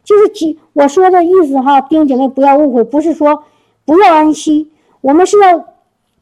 [0.06, 3.42] 就是几我说的意思哈，弟兄姐妹不要误会，不是说
[3.84, 5.66] 不要安息，我们是要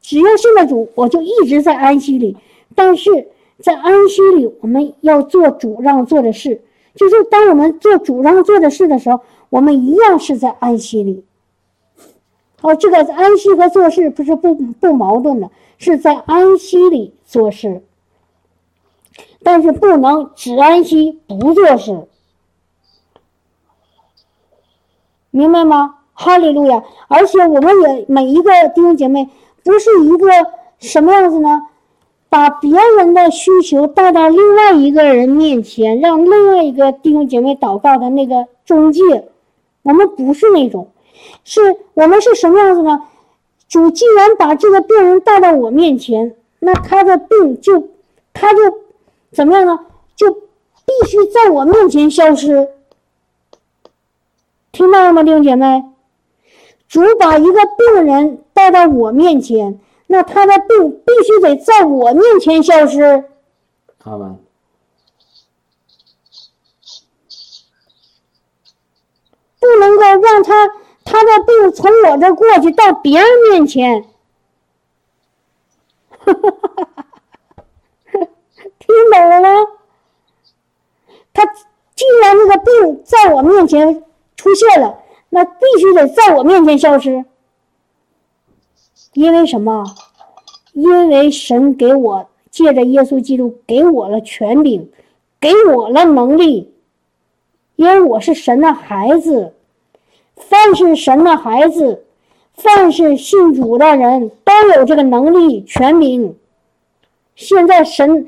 [0.01, 2.35] 只要信了主，我就一直在安息里。
[2.73, 3.27] 但是
[3.59, 6.61] 在安息里，我们要做主让做的事，
[6.95, 11.23] 就是当我们做主让做的事的时候，我们一样是在安息里。
[12.61, 17.83] 哦，这个安息和做事不是不不矛盾的，是在安息里做事，
[19.43, 22.07] 但是不能只安息不做事。
[25.35, 25.95] 明白吗？
[26.13, 26.81] 哈利路亚！
[27.09, 29.29] 而且我们也每一个弟兄姐妹，
[29.65, 30.29] 不是一个
[30.79, 31.63] 什么样子呢？
[32.29, 39.27] 把别人的需求带到另外一个人面前，让另外一个弟兄姐妹祷告的那个中介，
[39.83, 40.87] 我们不是那种，
[41.43, 43.03] 是我们是什么样子呢？
[43.67, 47.89] 主既然把这个病人带到我面前，那他的病就，
[48.33, 48.59] 他就
[49.33, 49.77] 怎么样呢？
[50.15, 52.69] 就必须在我面前消失。
[54.75, 55.85] 听到了吗，弟兄姐妹？
[56.89, 63.23] 主把一个病人带到我面前，那他的病必须得在我面前消失。
[64.03, 64.35] 好吧。
[69.61, 70.67] 不能够让他
[71.05, 74.03] 他的病从我这过去到别人面前。
[76.25, 76.35] 听
[79.09, 79.67] 懂了吗？
[81.33, 84.03] 他既然那个病在我面前。
[84.45, 87.25] 出现了，那必须得在我面前消失。
[89.13, 89.83] 因为什么？
[90.73, 94.87] 因为神给我借着耶稣基督给我了权柄，
[95.39, 96.71] 给我了能力。
[97.75, 99.55] 因为我是神的孩子，
[100.35, 102.05] 凡是神的孩子，
[102.53, 106.37] 凡是信主的人都有这个能力、权柄。
[107.35, 108.27] 现在神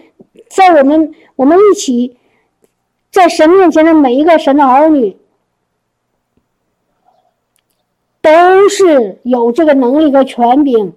[0.50, 2.18] 在我们我们一起
[3.12, 5.16] 在神面前的每一个神的儿女。
[8.28, 10.94] 都是有这个能力和权柄，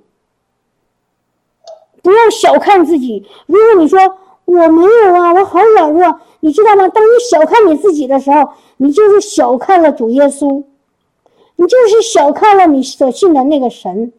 [2.03, 3.24] 不要小看自己。
[3.47, 4.01] 如果你说
[4.45, 6.89] 我没有啊，我好软弱，你知道吗？
[6.89, 10.64] 当你小看你自己的时候，你就是小看了主耶稣，
[11.57, 14.12] 你就是小看了你所信的那个神。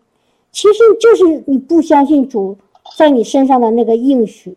[0.54, 2.58] 其实就是你不相信主
[2.98, 4.56] 在你身上的那个应许，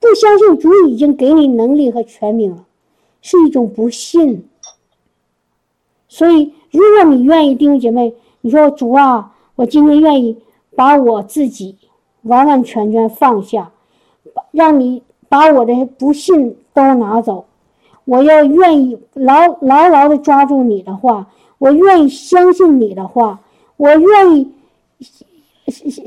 [0.00, 2.64] 不相信主已经给你能力和权柄了，
[3.22, 4.48] 是一种不信。
[6.08, 6.52] 所以。
[6.70, 10.36] 如果你愿意，弟兄姐妹，你说主啊，我今天愿意
[10.76, 11.74] 把我自己
[12.24, 13.70] 完完全全放下，
[14.50, 17.46] 让你把我的不信都拿走。
[18.04, 23.40] 我要愿意牢牢牢的抓住你的话，我愿意相信你的话，
[23.78, 24.52] 我愿意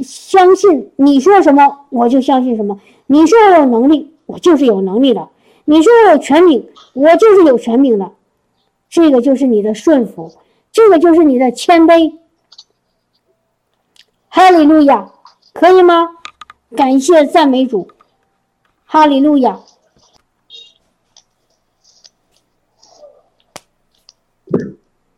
[0.03, 2.79] 相信你说什么我就相信什么。
[3.07, 5.27] 你说我有能力，我就是有能力的；
[5.65, 8.11] 你说我有权柄，我就是有权柄的。
[8.91, 10.31] 这个就是你的顺服。
[10.71, 12.13] 这个就是你的谦卑，
[14.29, 15.07] 哈利路亚，
[15.53, 16.09] 可以吗？
[16.75, 17.89] 感谢赞美主，
[18.85, 19.59] 哈利路亚。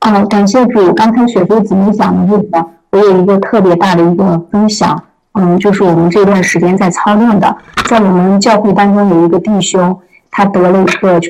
[0.01, 0.93] 哦，感谢主！
[0.93, 5.01] 刚才雪飞姊妹讲的这个，我有一个特别大的一个分享，
[5.33, 7.55] 嗯，就是我们这段时间在操练的，
[7.87, 11.21] 在我们教会当中有一个弟兄，他得了一个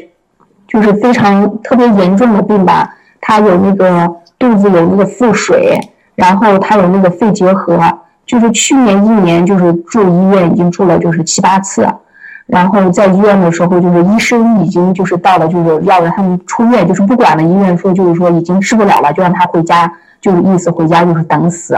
[0.74, 2.94] 就是非常特别严重的病吧。
[3.22, 5.80] 他有那个肚子有那个腹水，
[6.16, 7.80] 然后他有那个肺结核，
[8.26, 11.88] 就是去年一年就是住医院已经住了就是七八次，
[12.48, 21.78] 然后在医院的时候就是医生已经就是到了就是要让他们出院，就是不管了，医院说就是说已经治不了了，就让他回家，就是意思回家就是等死。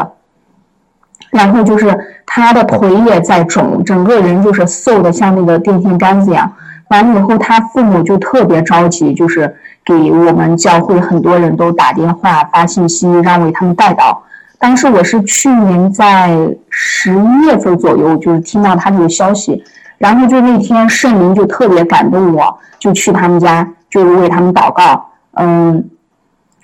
[1.29, 6.51] 然后就是他的腿也在肿，整个人就是瘦的像那个电线杆子一样。
[6.89, 14.21] 完了以后，他父母就特别着急，就是给我们教会很多人都打电话发信息，让为他们带到。
[14.59, 16.37] 当时我是去年在
[16.69, 19.63] 十一月份左右，就是听到他这个消息，
[19.97, 25.09] 然后就那天圣灵就特别感动我，就去他们家，就是为他们祷告。
[25.33, 25.89] 嗯，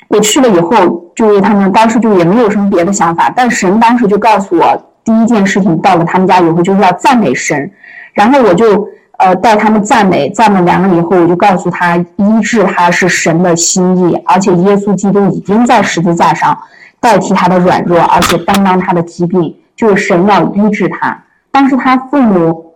[0.08, 7.72] 我去了以后，就为他们，当时就也没有什么别的想法，但神当时就告诉我，第一件事情到了他们家以后，就是要赞美神，
[8.14, 8.88] 然后我就。
[9.22, 16.58] 呃，带他们赞美，赞美完了以后，我就告诉他，医治他是神的心意，而且耶稣基督已经在十字架上
[17.00, 21.16] 代替他的软弱，而且担当他的疾病，就是神要医治他。
[21.52, 22.74] 当时他父母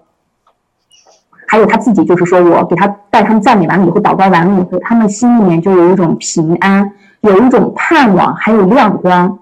[1.47, 6.91] 还有他自己，就是说我给他带他们赞美完了以后，祷告完了以后，他们心里面就有一种平安，
[7.21, 9.39] 有一种盼望，还有亮光。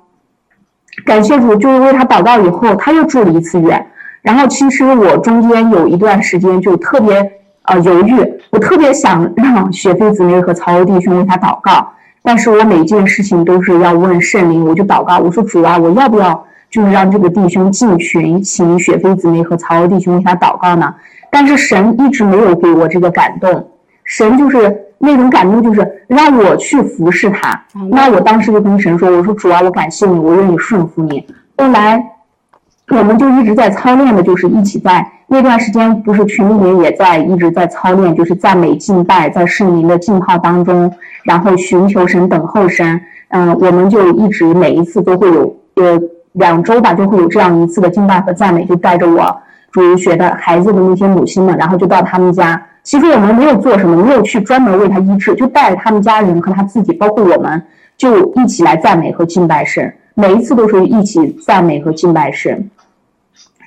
[1.05, 3.87] 感谢主，就是为他祷告以后，他又住了一次院。
[4.23, 7.31] 然后其实我中间有一段时间就特别
[7.63, 8.15] 呃犹豫，
[8.51, 11.85] 我特别想 让雪飞姊妹和曹欧弟兄为他祷告，
[12.23, 20.95] 但是我每件事情都是要问圣灵，我就祷告，我说主啊，我要不要就是让这个弟兄进群，请雪飞姊妹和曹欧弟兄为他祷告呢？
[21.29, 23.69] 但是神一直没有给我这个感动，
[24.05, 27.61] 神就是那种感动，就是让我去服侍他。
[27.89, 31.27] 那我当时就跟神说，我说主啊，我感谢你，我愿意顺服你。
[31.57, 32.01] 后来。
[32.95, 40.91] 我们就一直在操练的，就是一起在那段时间，不是群里面也在一直在操练，就是赞美敬拜，在圣灵的浸泡当中，
[41.23, 43.01] 然后寻求神，等候神。
[43.29, 45.99] 嗯，我们就一直每一次都会有，呃，
[46.33, 49.35] 两周吧，就会有这样一次的敬拜和赞美，就带着我
[49.71, 52.61] 主学的孩子的那些母亲们，然后就到他们家。
[52.83, 57.59] 其实我们没有做什么，没有去专门为他医治，就带着他们家人和他自己，包括我们，
[57.97, 59.91] 就一起来赞美和敬拜神。
[60.15, 62.69] 每一次都是一起赞美和敬拜神。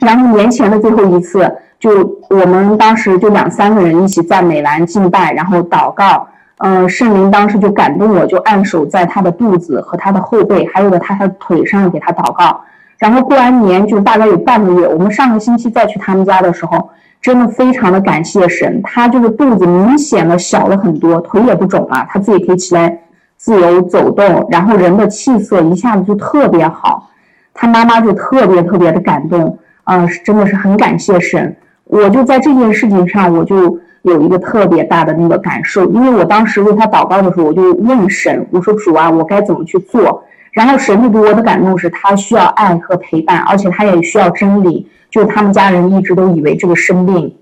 [0.01, 6.27] 然后年前的最后一次，就我们当时就两三个人一起在美兰敬拜，然后祷告。
[6.59, 12.59] 嗯，圣灵当时就感动我，就按手在他的肚子和他的后背，还有在他的腿上给他祷告。
[12.97, 16.89] 然后过完年就大概有半个月，我们上个星期再去他们家的时候，
[17.21, 23.01] 真的非常的感谢神，他就是肚子明显的小了很多，腿也不肿了，他自己可以起来
[23.37, 27.11] 自由走动，然后人的气色一下子就特别好，
[27.53, 29.59] 他妈妈就特别特别的感动。
[29.87, 40.25] 啊，是真的是很感谢神，我就在这件事情上，我就有一个特别大的那个感受，因为我当时为他祷告的时候，我就问神，我说主啊，我该怎么去做？
[40.51, 44.89] 然后神就给我的感动是，他需要爱和陪伴，而且他也需要真理。
[45.09, 47.33] 就他们家人一直都以为这个生病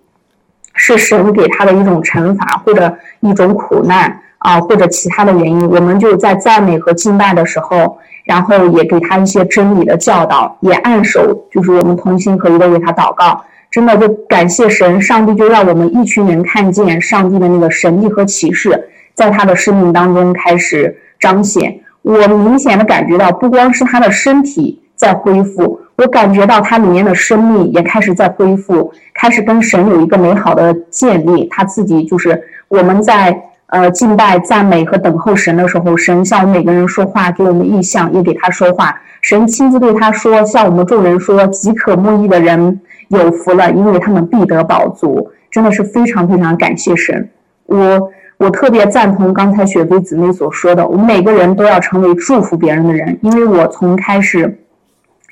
[0.75, 5.67] 是神给他的一种惩罚，或者一种苦难啊，或者其他的原因。
[5.71, 7.97] 我们就在赞美和敬拜的时候。
[8.25, 13.45] 然后也给他一些真理的教导，也按手，就是我们同心合一的为他祷告。
[13.71, 21.81] 真的就感谢神，上帝就让我们一群人看见上帝的那个神力和启示，在他的生命当中开始彰显。
[22.03, 31.47] 我明显的感觉到，不光是他的身体在恢复，我感觉到他里面的生命也开始在恢复，开始跟神有一个美好的建立。
[31.51, 33.51] 他自己就是我们在。
[33.75, 38.95] 呃，敬拜、赞美和等候神的时候，神向我们每个人说话，给我们意象，也给他说话。
[39.21, 47.29] 神亲自对他说，向我们众人说：“饥渴慕义的人有福了，因为他们必得饱足。”真的是非常非常感谢神。
[47.67, 53.19] 我我特别赞同刚才雪飞姊妹所说的，我们每个人都要成为祝福别人的人。
[53.23, 54.57] 因为我从开始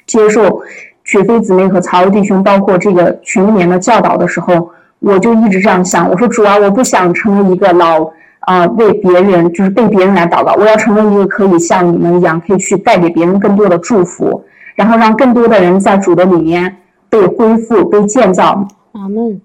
[0.05, 0.61] 接受
[1.05, 4.68] 雪飞姊妹和曹弟兄，包括这个群里面的教导的时候，
[4.99, 8.11] 我就一直这样想：我说主啊，我不想成为一个老。
[8.43, 16.76] 啊，为别人就是被别人来祷告，我要成为一个可以像你们一样，可以去带给别人更多的祝福，然后让更多的人在主的里面
[17.09, 18.66] 被恢复、被建造。
[18.93, 19.40] 阿门。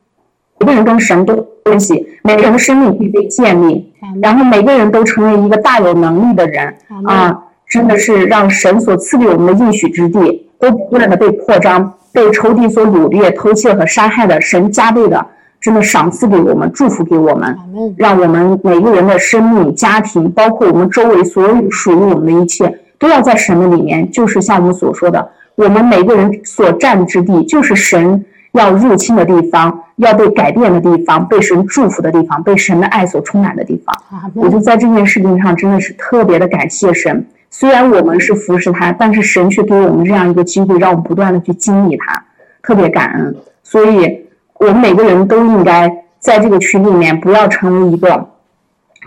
[0.60, 6.74] 每个人跟神都关系，每个人的生命可以被建立，然后每个人都成为一个大有能力的人。
[7.06, 15.24] 啊，真的是让神所赐给我们的应许之地都不断的被扩张，被仇敌所掳掠、偷窃和杀害的，神加倍的。
[15.60, 17.58] 真的赏赐给我们，祝福给我们，
[17.98, 24.10] 让我们每个人的生命、家庭，包括我们周围所有属于我们的一切，都要在神的里面。
[24.12, 33.94] 就是像我们所说的，我们每个人所站之地，就是神要入侵的地方，要被改变的地方，被神祝福的地方，被神的爱所充满的地方。
[34.36, 37.26] 我就在这件事情上真的是特别的感谢神。
[37.50, 42.24] 虽然我们是服侍他，但是神却给我们这样一个机会，让我们不断的去经历他，
[42.62, 43.36] 特别感恩。
[43.64, 44.27] 所以。
[44.60, 48.28] 我们每个人都应该在这个群里面，不要成为一个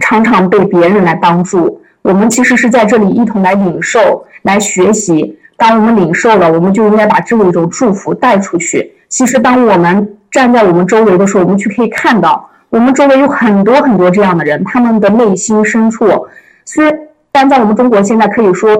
[0.00, 1.80] 常常被别人来帮助。
[2.02, 5.38] 我们其实是在这里一同来领受、来学习。
[5.56, 8.92] 当我们领受了，我们就应该把这么一种祝福带出去。
[9.08, 16.06] 其实，当我们站在我们周围的时候，我们去可以看到，我们周围有很多很多这样的人，他们的内心深处，
[16.64, 16.98] 虽然
[17.32, 18.70] 但在我们中国现在可以说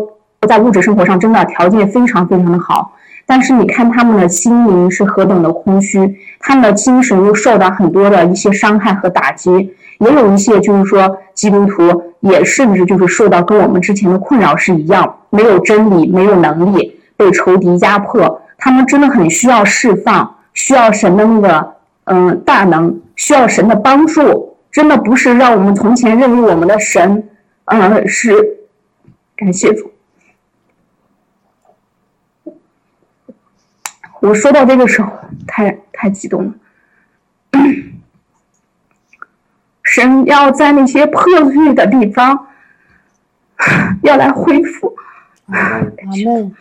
[0.48, 2.92] 在物质生活上真的条件非常非常的好。
[3.30, 21.74] 但是你看他们的心灵是何等的空虚，他们的精神又受到很多的一些伤害和打击，也有一些就是说基督徒也甚至就是受到跟我们之前的困扰是一样，没有真理，没有能力，被仇敌压迫，他们真的很需要释放，需要神的那个
[22.06, 27.22] 嗯大能，需要神的帮助，真的不是让我们从前认为我们的神，
[27.66, 28.34] 嗯是
[29.36, 29.89] 感谢主。
[34.20, 35.10] 我说到这个时候，
[35.46, 36.54] 太太激动了。
[39.82, 42.46] 神要在那些破碎的地方，
[44.02, 44.94] 要来恢复。
[45.46, 45.80] 阿
[46.24, 46.54] 门。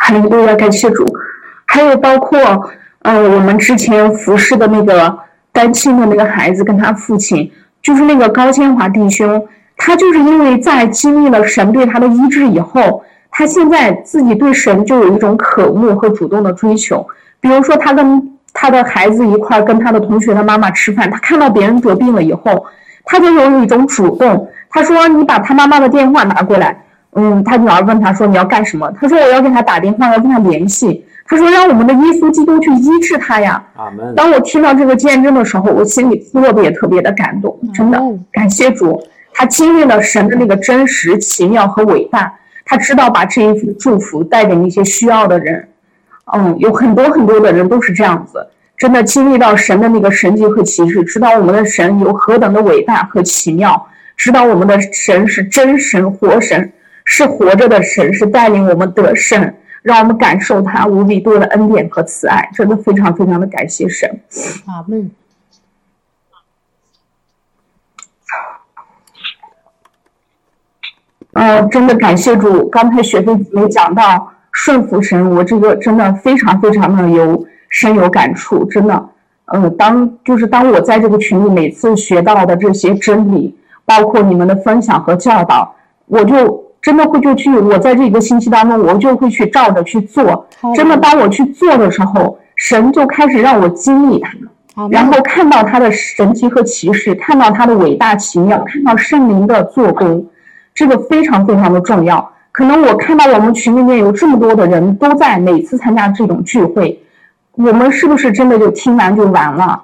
[0.00, 1.04] 还有路亚，感谢主，
[1.78, 2.40] 还有包括，
[3.02, 5.16] 呃，我们之前服侍的那个
[5.52, 7.48] 单亲的那个孩子，跟他父亲，
[7.80, 17.06] 就是那个高千华弟兄，他就是因为在经历了神对他的医治以后，他现在自己对神就有一种渴慕和主动的追求。
[17.40, 22.66] 比如说，他跟他的孩子一块跟他的同学的妈妈吃饭，他看到别人得病了以后，
[23.04, 26.76] 他就有一种主动，他说：“你把他妈妈的电话拿过来。”
[27.14, 33.62] 嗯，他女儿问他说：“你要干什么？”他说：“我要给他打电话，要跟他联系。”他说：“让我们的耶稣基督去医治他呀！”
[34.16, 38.00] 当我听到这个见证的时候，我心里特别特别的感动，真的
[38.32, 38.98] 感谢主，
[39.34, 42.32] 他经历了神的那个真实、奇妙和伟大，
[42.64, 45.68] 他知道把这一份祝福带给那些需要的人。
[46.32, 56.72] 嗯，有很多很多的人都是这样子，真的经历到神的那个神迹和奇事，知道我们的神有何等的伟大和奇妙，知道我们的神是真神、活神。
[57.10, 64.20] 是活着的神，是带领我们得胜，让我们感受他无比多的恩典和慈爱，真的非常非常的感谢神。
[64.66, 65.10] 阿门。
[71.32, 72.68] 呃，真的感谢主。
[72.68, 78.64] 刚才雪飞没讲到顺服神，我这个真的非常非常的有深有感触。
[78.64, 79.08] 真的，
[79.44, 85.74] 呃，当就是当我在这个群里每次学到的这些真理，包括你们的分享和教导，
[86.06, 86.67] 我就。
[86.88, 90.48] 真的会就去，我在这个星期当中，我就会去照着去做。
[90.74, 94.32] 真的，当我去做的时候，神就开始让我经历它，
[94.90, 100.26] 然后看到他的神奇和奇事，看到他的伟大奇妙，看到圣灵的做工，
[100.74, 102.26] 这个非常非常的重要。
[102.52, 106.98] 可能我看到我们群里面有这么多的人都在每次参加这种聚会，
[107.52, 109.82] 我们是不是真的就听完就完了？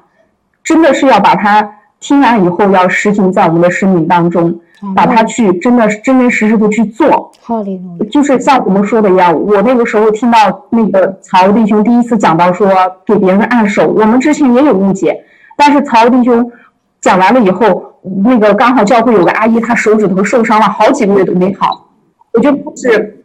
[0.63, 1.69] 真的是要把它
[2.01, 4.59] 听完以后要实行在我们的生命当中。
[4.95, 7.31] 把它去真的真真实实的去做，
[8.11, 9.33] 就是像我们说的一样。
[9.33, 12.69] 我那个时候听到那个曹弟兄第一次讲到说
[13.07, 15.25] 给别人按手，我们之前也有误解，
[15.57, 16.51] 但是曹弟兄
[17.01, 21.87] 讲完了以后，那个刚好教会有个阿姨，她手指头受伤了好几个月都没好，
[22.33, 23.25] 我就不是，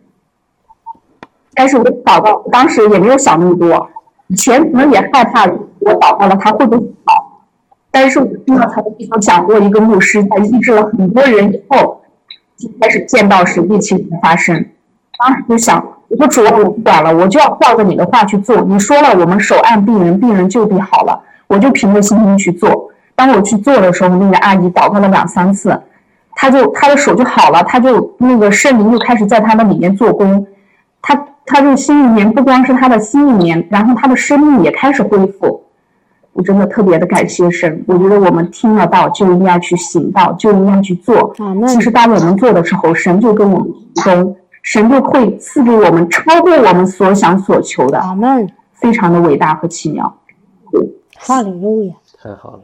[1.55, 3.89] 但是我祷告，当时也没有想那么多，
[4.27, 5.45] 以前可能也害怕
[5.79, 7.18] 我祷告了他会不会好。
[7.91, 12.01] 但是我听到他的地方讲过，一个牧师在医治了很多人以后，
[12.57, 14.65] 就开始见到神迹情况发生。
[15.17, 18.61] 当时就想，我说主，我不管了，我就要照着你的话去做。
[18.61, 22.89] 你说了，我们手按病人，病人就地好了，我就凭着信心去做。
[23.15, 25.77] 当我去做的时候，那个阿姨祷告了两三次，
[26.35, 30.47] 他就他的手就好了，他就那个圣灵就开始在他的里面做工，
[31.01, 35.58] 他他就心里面不光是他的心里面，然后他的生命也开始恢复。
[36.39, 41.35] 我真的特别的感谢神，我觉得我们听了道就应该去行道，就应该去做。
[41.67, 47.99] 其实当我们做的时候，神就跟我们提供，神就会赐给我们超过我们所想所求的。
[47.99, 48.49] 阿门。
[48.71, 50.17] 非常的伟大和奇妙。
[51.17, 51.93] 哈利路亚。
[52.17, 52.61] 太好了。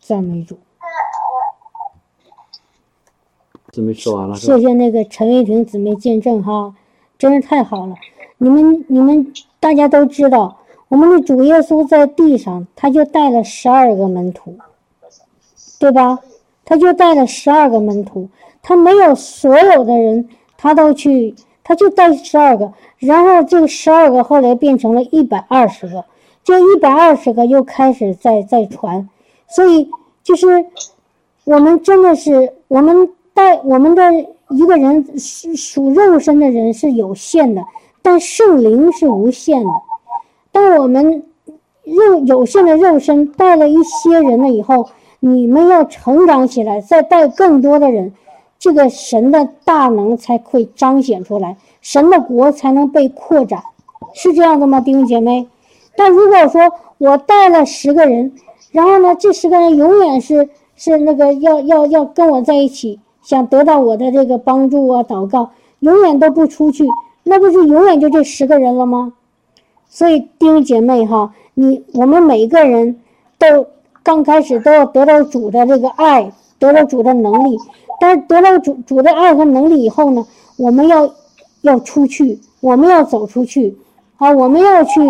[0.00, 0.58] 赞美主。
[3.70, 4.34] 姊妹说完了。
[4.34, 6.74] 谢谢那个陈卫婷姊妹见证哈，
[7.18, 7.94] 真是太好了。
[8.38, 9.30] 你们你们
[9.60, 10.56] 大家都知道。
[10.88, 14.56] 我们的主耶稣在地上，他就带了十二个门徒，
[15.78, 16.18] 对吧？
[16.64, 18.28] 他就带了十二个门徒，
[18.62, 22.72] 他没有所有的人，他都去，他就带十二个。
[22.98, 26.04] 然后这个十二个后来变成了一百二十个，
[26.42, 29.08] 这一百二十个又开始在在传。
[29.46, 29.90] 所以
[30.22, 30.66] 就是
[31.44, 34.02] 我们真的是我们带我们的
[34.50, 37.62] 一个人属属肉身的人是有限的，
[38.02, 39.70] 但圣灵是无限的。
[40.58, 41.22] 当我们
[41.84, 44.88] 肉有限的肉身带了一些人了以后，
[45.20, 48.12] 你们要成长起来，再带更多的人，
[48.58, 53.62] 这个神的大能才会彰显出来，神的国才能被扩展，
[54.14, 55.46] 是这样的吗，弟兄姐妹？
[55.96, 56.60] 但如果说
[56.98, 58.32] 我带了十个人，
[58.72, 66.84] 然后呢，这十个人永远是是那个要要要跟我在一起，想得到我的这个帮助啊、祷告，永远都不出去，
[67.22, 69.12] 那不是永远就这十个人了吗？
[69.88, 73.00] 所以弟兄姐妹哈，你我们每个人
[73.38, 73.66] 都
[74.02, 77.58] 刚开始都要得到主的这个爱，得到主的能力。
[78.00, 81.12] 但是得到主主的爱和能力以后呢，我们要
[81.62, 83.76] 要出去，我们要走出去，
[84.18, 85.00] 啊，我们要去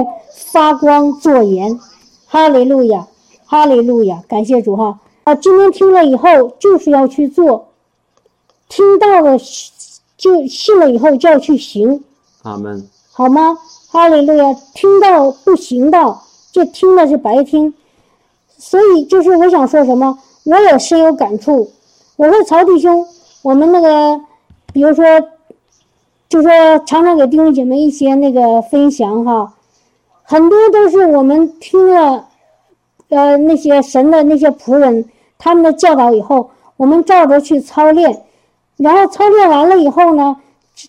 [0.53, 1.79] 发光做盐。
[2.27, 3.07] 哈利路亚！
[3.45, 5.01] 哈利路亚，感谢主哈！
[5.25, 7.69] 啊，今天听了以后就是要去做，
[8.69, 9.39] 听到了
[10.19, 12.05] 就信了以后就要去行，
[12.43, 12.87] 阿门。
[13.11, 13.57] 好吗？
[13.91, 14.55] 哈利路亚！
[14.75, 17.73] 听到不行道，这听的是白听。
[18.59, 21.71] 所以就是我想说什么，我也深有感触。
[22.17, 23.07] 我说曹弟兄，
[23.43, 24.21] 我们那个，
[24.73, 25.05] 比如说，
[26.29, 26.51] 就说
[26.81, 29.55] 常常给弟兄姐妹一些那个分享哈，
[30.23, 32.27] 很多都是我们听了，
[33.09, 35.07] 呃，那些神的那些仆人
[35.39, 38.25] 他们的教导以后，我们照着去操练，
[38.77, 40.37] 然后操练完了以后呢，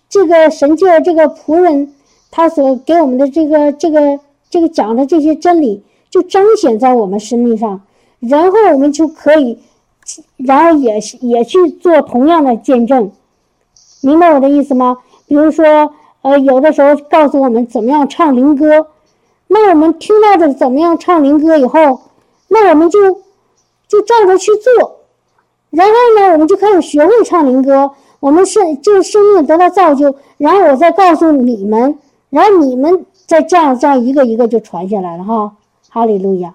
[0.09, 1.93] 这个神界这个仆人
[2.31, 4.19] 他所给我们的这个这个
[4.49, 5.83] 这个讲的这些真理。
[6.11, 7.81] 就彰显在我们生命上，
[8.19, 9.59] 然后我们就可以，
[10.37, 13.11] 然后也也去做同样的见证，
[14.01, 14.97] 明白我的意思吗？
[15.27, 15.93] 比如说，
[16.23, 18.87] 呃，有的时候告诉我们怎么样唱灵歌，
[19.49, 22.01] 那我们听到的怎么样唱灵歌以后，
[22.47, 22.99] 那我们就
[23.87, 25.01] 就照着去做，
[25.69, 31.99] 然后呢，我们就开始学会唱灵歌，我们生就生命得到造就，然后我再告诉你们，
[32.29, 35.55] 然后你们再这样这样一个一个就传下来了哈。
[35.89, 36.53] 哈利路亚，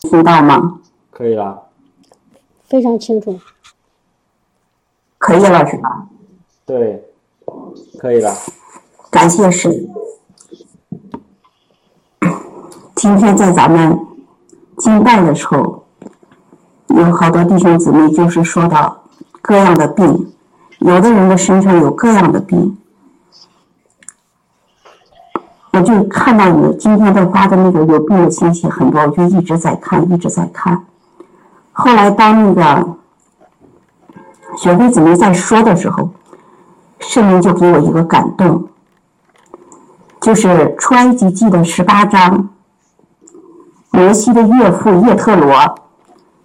[0.00, 0.80] 听到吗？
[1.10, 1.64] 可以了，
[2.64, 3.38] 非常清楚。
[5.18, 6.06] 可以了是吧？
[6.64, 7.04] 对，
[7.98, 8.34] 可以了。
[9.10, 9.90] 感谢神。
[12.94, 13.98] 今天在咱们
[14.78, 15.84] 敬拜的时候，
[16.88, 19.04] 有好多弟兄姊妹就是说到
[19.42, 20.32] 各样的病，
[20.78, 22.78] 有的人的身上有各样的病。
[25.72, 30.84] 我就看到你今天在发的那个有病的信息很多，我就一直在看，一直在看。
[31.72, 32.88] 后来当那个
[34.56, 36.10] 雪飞姊妹在说的时候，
[36.98, 38.66] 圣灵就给我一个感动，
[40.20, 42.48] 就是出埃及记的十八章，
[43.92, 45.54] 摩西的岳父叶特罗，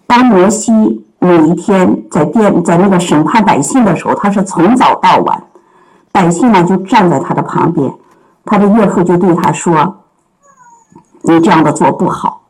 [0.05, 5.43] 当摩西每一天在殿在那个审判百姓的时候，他是从早到晚，
[6.11, 7.91] 百姓呢就站在他的旁边。
[8.45, 10.03] 他的岳父就对他说
[11.23, 12.43] ：“你这样的做不好，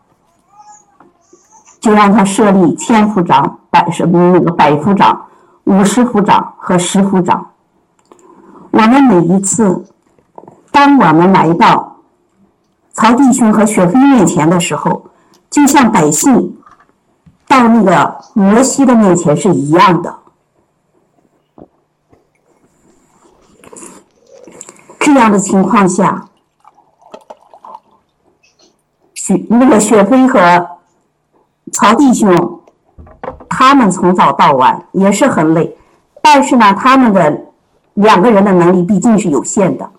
[1.80, 5.26] 就让他设立千夫长、百什么那个百夫长、
[5.64, 7.52] 五十夫长和十夫长。
[8.72, 9.86] 我们每一次，
[10.70, 11.96] 当我们来到
[12.92, 15.06] 曹弟兄和雪飞面前的时候，
[15.50, 16.58] 就像百姓
[17.48, 20.14] 到那个摩西的面前是一样的。”
[25.00, 26.26] 这这样的情况下，
[29.14, 30.68] 雪那个雪飞和
[31.72, 32.60] 曹弟兄，
[33.48, 35.74] 他们从早到晚也是很累，
[36.22, 37.46] 但是呢，他们的
[37.94, 39.90] 两个人的能力毕竟是有限的。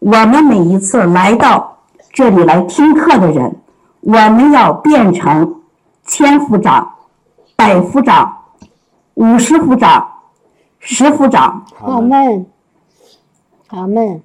[0.00, 1.76] 我们每一次来到
[2.12, 3.56] 这里来听课的人，
[4.00, 5.60] 我们要变成
[6.04, 6.96] 千夫长、
[7.54, 8.38] 百夫长、
[9.14, 10.04] 五十夫长、
[10.80, 11.64] 十夫长。
[11.80, 12.46] 阿门，
[13.68, 14.20] 阿门。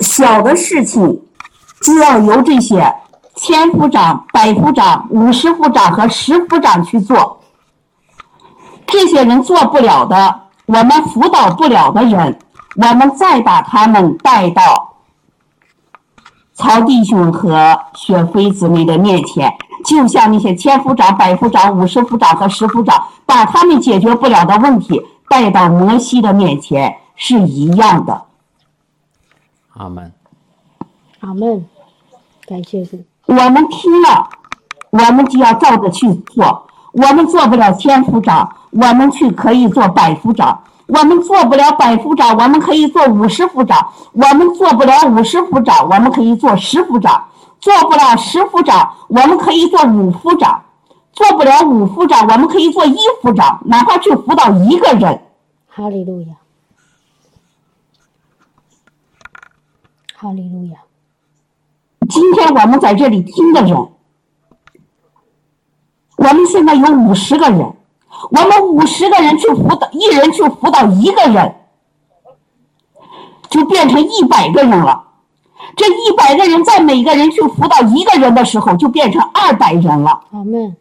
[0.00, 1.20] 小的事情，
[1.82, 2.94] 就要由这些
[3.34, 7.40] 千夫长、百夫长、五十夫长和十夫长去做。
[8.86, 12.38] 这些人做不了的，我们辅导不了的人，
[12.76, 14.94] 我们再把他们带到
[16.54, 19.52] 曹弟兄和雪飞姊妹的面前，
[19.84, 28.25] 就像那些千夫长、百夫长、五十夫长和十夫长，把他们解决不了的问题带到摩西的面前是一样的。
[29.78, 30.10] 阿门，
[31.20, 31.64] 阿门，
[32.46, 32.98] 感谢主。
[33.26, 34.26] 我们听了，
[34.90, 36.66] 我们就要照着去做。
[36.92, 47.28] 我们做不了千夫长，我们去可以做百夫长；我们做不了百夫长，我们可以做五十夫长；我们做不了五十夫长，我们可以做十夫长；
[47.60, 50.58] 做不了十夫长，我们可以做五夫长；
[51.12, 55.20] 做不了五夫长，我们可以做一夫长，哪怕去辅导一个人。
[55.68, 56.28] 哈利路亚。
[60.26, 60.78] 哈利路亚！
[62.08, 63.76] 今天我们在这里听的人，
[66.16, 71.54] 我们现在有五十个人，我们五十个人去辅导，一人去辅导一个人，
[73.48, 75.04] 就变成一百个人了。
[75.76, 80.22] 这一百个人在每个人去辅导一个人的时候，就变成二百人了。
[80.32, 80.76] 阿门。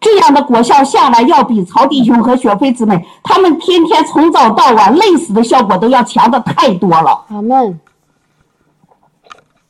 [0.00, 7.26] 这样的果效下来，要比曹弟兄和雪飞姊妹他们天天从早到晚累死的效果都要强的太多了。
[7.28, 7.78] 阿门。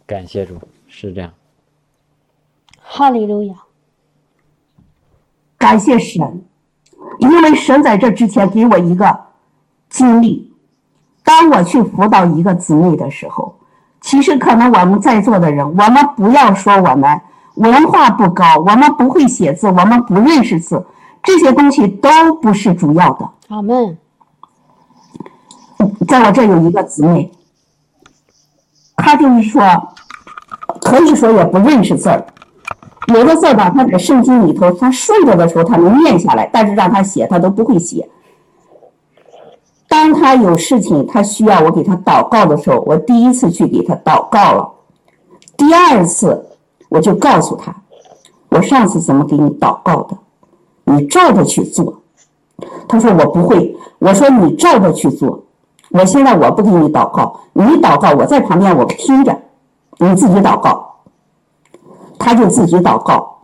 [0.08, 1.30] 感谢主，是这样。
[2.80, 3.54] 哈利路亚！
[5.58, 6.42] 感谢神，
[7.18, 9.20] 因为神在这之前给我一个
[9.90, 10.50] 经历。
[11.22, 13.54] 当我去辅导一个姊妹的时候，
[14.00, 17.20] 其实可能我们在座的人，我们不要说我们
[17.56, 20.86] 文化不高，我们不会写字，我们不认识字，
[21.22, 22.08] 这些东西都
[22.40, 23.30] 不是主要的。
[23.48, 23.98] 阿门。
[26.08, 27.30] 在我这有一个姊妹，
[28.96, 29.62] 她就是说，
[30.88, 32.24] 可以说也不认识字儿，
[33.14, 38.08] 有的字儿吧，他在圣经里头，他顺着的时候他能念下来，但是让他写，他都不会写。
[39.88, 44.70] 当他有事情，他需要我给他祷告的时候，我第一次去给他祷告了，
[45.56, 46.46] 第二次
[46.88, 47.74] 我就告诉他，
[48.48, 50.16] 我上次怎么给你祷告的，
[50.84, 52.00] 你照着去做。
[52.88, 55.44] 他说我不会，我说你照着去做。
[55.90, 59.34] 我现在我不给你祷告，你祷告，我在旁边我听着，
[59.98, 60.86] 你自己祷告。
[62.20, 63.42] 他就自己祷告，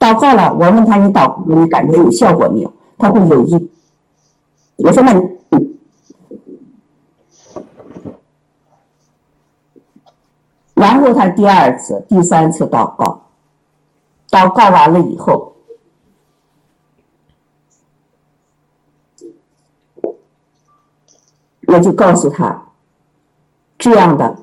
[0.00, 2.72] 祷告了，我问他你祷你感觉有效果没有？
[2.98, 3.70] 他会有一，
[4.78, 5.78] 我说那你，
[10.74, 13.28] 然后他第二次、第三次祷告，
[14.28, 15.54] 祷告完了以后。
[21.68, 22.64] 我就告诉他，
[23.78, 24.36] 这样的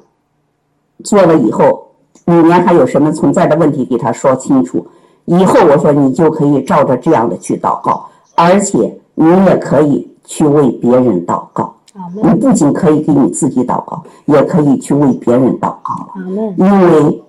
[1.03, 1.88] 做了以后，
[2.25, 4.85] 里面还有什么存在的问题，给他说清楚。
[5.25, 8.05] 以后我说你就可以照着这样的去祷告，
[8.35, 11.75] 而且你也可以去为别人祷告。
[12.23, 16.53] 你不仅可以给你自己祷告，也可以去为别人祷告了。
[16.57, 17.23] 因为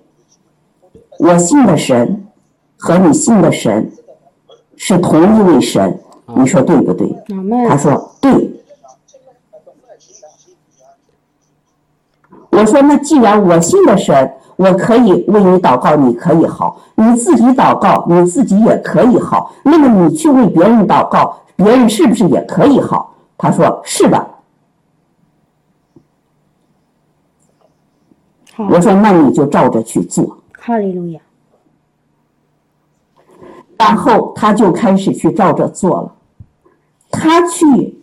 [1.19, 2.25] 我信的神
[2.77, 3.91] 和你信的神
[4.75, 5.99] 是同一位神，
[6.35, 7.15] 你说对不对？
[7.67, 8.51] 他说对。
[12.57, 19.51] 我说，那既然我信的神，我可以为你祷告，你可以好；你自己祷告，你自己也可以好。
[19.63, 23.13] 那么你去为别人祷告，别人是不是也可以好？
[23.37, 24.27] 他说是的。
[28.57, 30.37] 我说那你就照着去做。
[30.57, 31.19] 哈利路亚。
[33.77, 36.15] 然后他就开始去照着做了，
[37.11, 37.99] 他去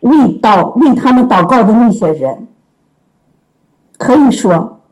[0.00, 2.48] 为祷为他们祷告的那些人。
[4.04, 4.82] 可以说，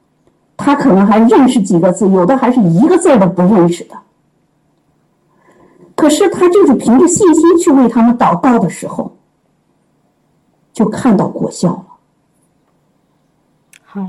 [0.56, 3.94] 他可能还认识几个字，有的还是一个字都不认识的。
[5.94, 9.14] 可是他就是凭着信心去为他们祷告的时候，
[10.72, 11.84] 就看到果效了。
[13.84, 14.00] 好，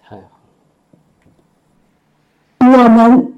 [0.00, 0.22] 太好。
[2.60, 3.34] 我们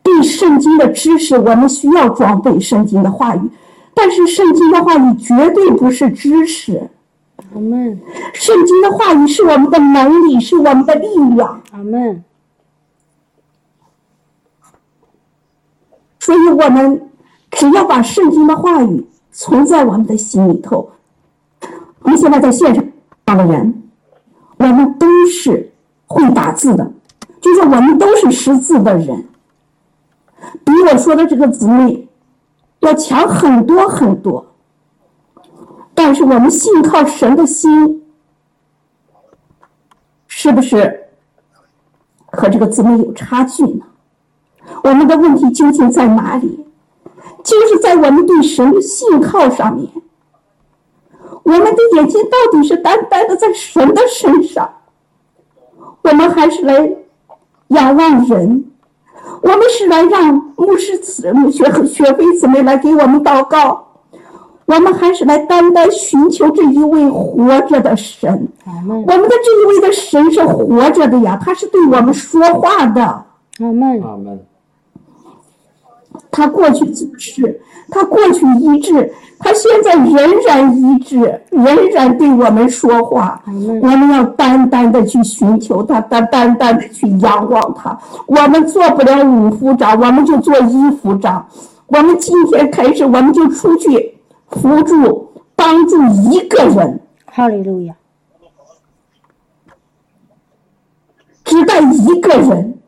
[0.00, 3.50] 对圣经的知识，我们需要装备圣经的话语，
[3.94, 6.88] 但是圣经的话语绝对不是知识。
[7.36, 8.00] 阿门。
[8.32, 11.62] 圣经的话语是我们的能力，是我们的力量。
[11.72, 12.24] 阿门。
[16.20, 17.10] 所以，我们
[17.50, 20.90] 只要把圣经的话语存在我们的心里头。
[22.00, 23.82] 我们现在在线上的人，
[24.56, 25.70] 我们都是
[26.06, 26.92] 会打字的，
[27.40, 29.26] 就是我们都是识字的人，
[30.64, 32.08] 比我说的这个姊妹
[32.80, 34.53] 要强很多很多。
[35.94, 38.02] 但是我们信靠神的心，
[40.26, 41.08] 是不是
[42.26, 43.84] 和这个姊妹有差距呢？
[44.82, 46.66] 我们的问题究竟在哪里？
[47.42, 49.88] 就是在我们对神的信靠上面。
[51.42, 54.76] 我们的眼睛到底是单单的在神的身上，
[56.02, 56.96] 我们还是来
[57.68, 58.70] 仰望人？
[59.42, 63.93] 我们是来让牧师子、学学飞姊妹来给我们祷告？
[64.66, 68.48] 我们还是来单单寻求这一位活着的神。
[68.66, 73.02] 我们的这一位的神是活着的呀，他是对我们说话的。
[73.02, 74.02] 阿门。
[74.02, 74.40] 阿门。
[76.30, 77.60] 他过去就是，
[77.90, 83.40] 他过去医治，他现在仍然医治，仍然对我们说话。
[83.46, 87.96] 我们要单单的去寻求他，单单单的去仰望他。
[88.26, 91.46] 我们做不了五夫长，我们就做一夫长。
[91.88, 94.13] 我们今天开始，我们就出去。
[94.50, 95.96] 扶助、帮助
[96.30, 97.94] 一个人，哈利路亚！
[101.44, 102.78] 只带一个人。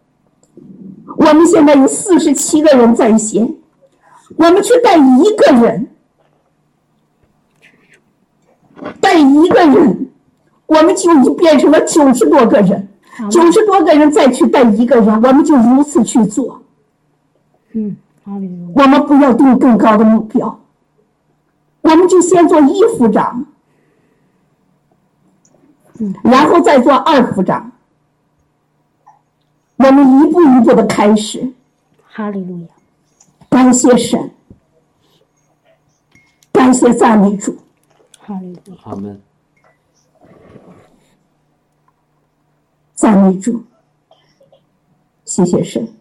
[1.19, 3.55] 我们现在有四十七个人在线，
[4.37, 5.89] 我们去带一个人，
[9.01, 10.11] 带一个人，
[10.67, 12.89] 我们就已经变成了九十多个人。
[13.31, 16.61] 九十多个人再去带一个人，我们就如此去做。
[17.73, 17.97] 嗯！
[18.75, 20.61] 我们不要定更高的目标。
[21.83, 23.45] 我们就先做一副长，
[26.23, 27.73] 然后再做二副长。
[29.77, 31.53] 我们一步一步的开始。
[32.09, 32.69] 哈利路亚！
[33.51, 34.31] 感谢神，
[36.51, 37.57] 感谢赞美主。
[38.19, 38.77] 哈利路亚！
[38.85, 39.21] 阿门。
[42.95, 43.63] 赞美主，
[45.25, 45.96] 谢谢神。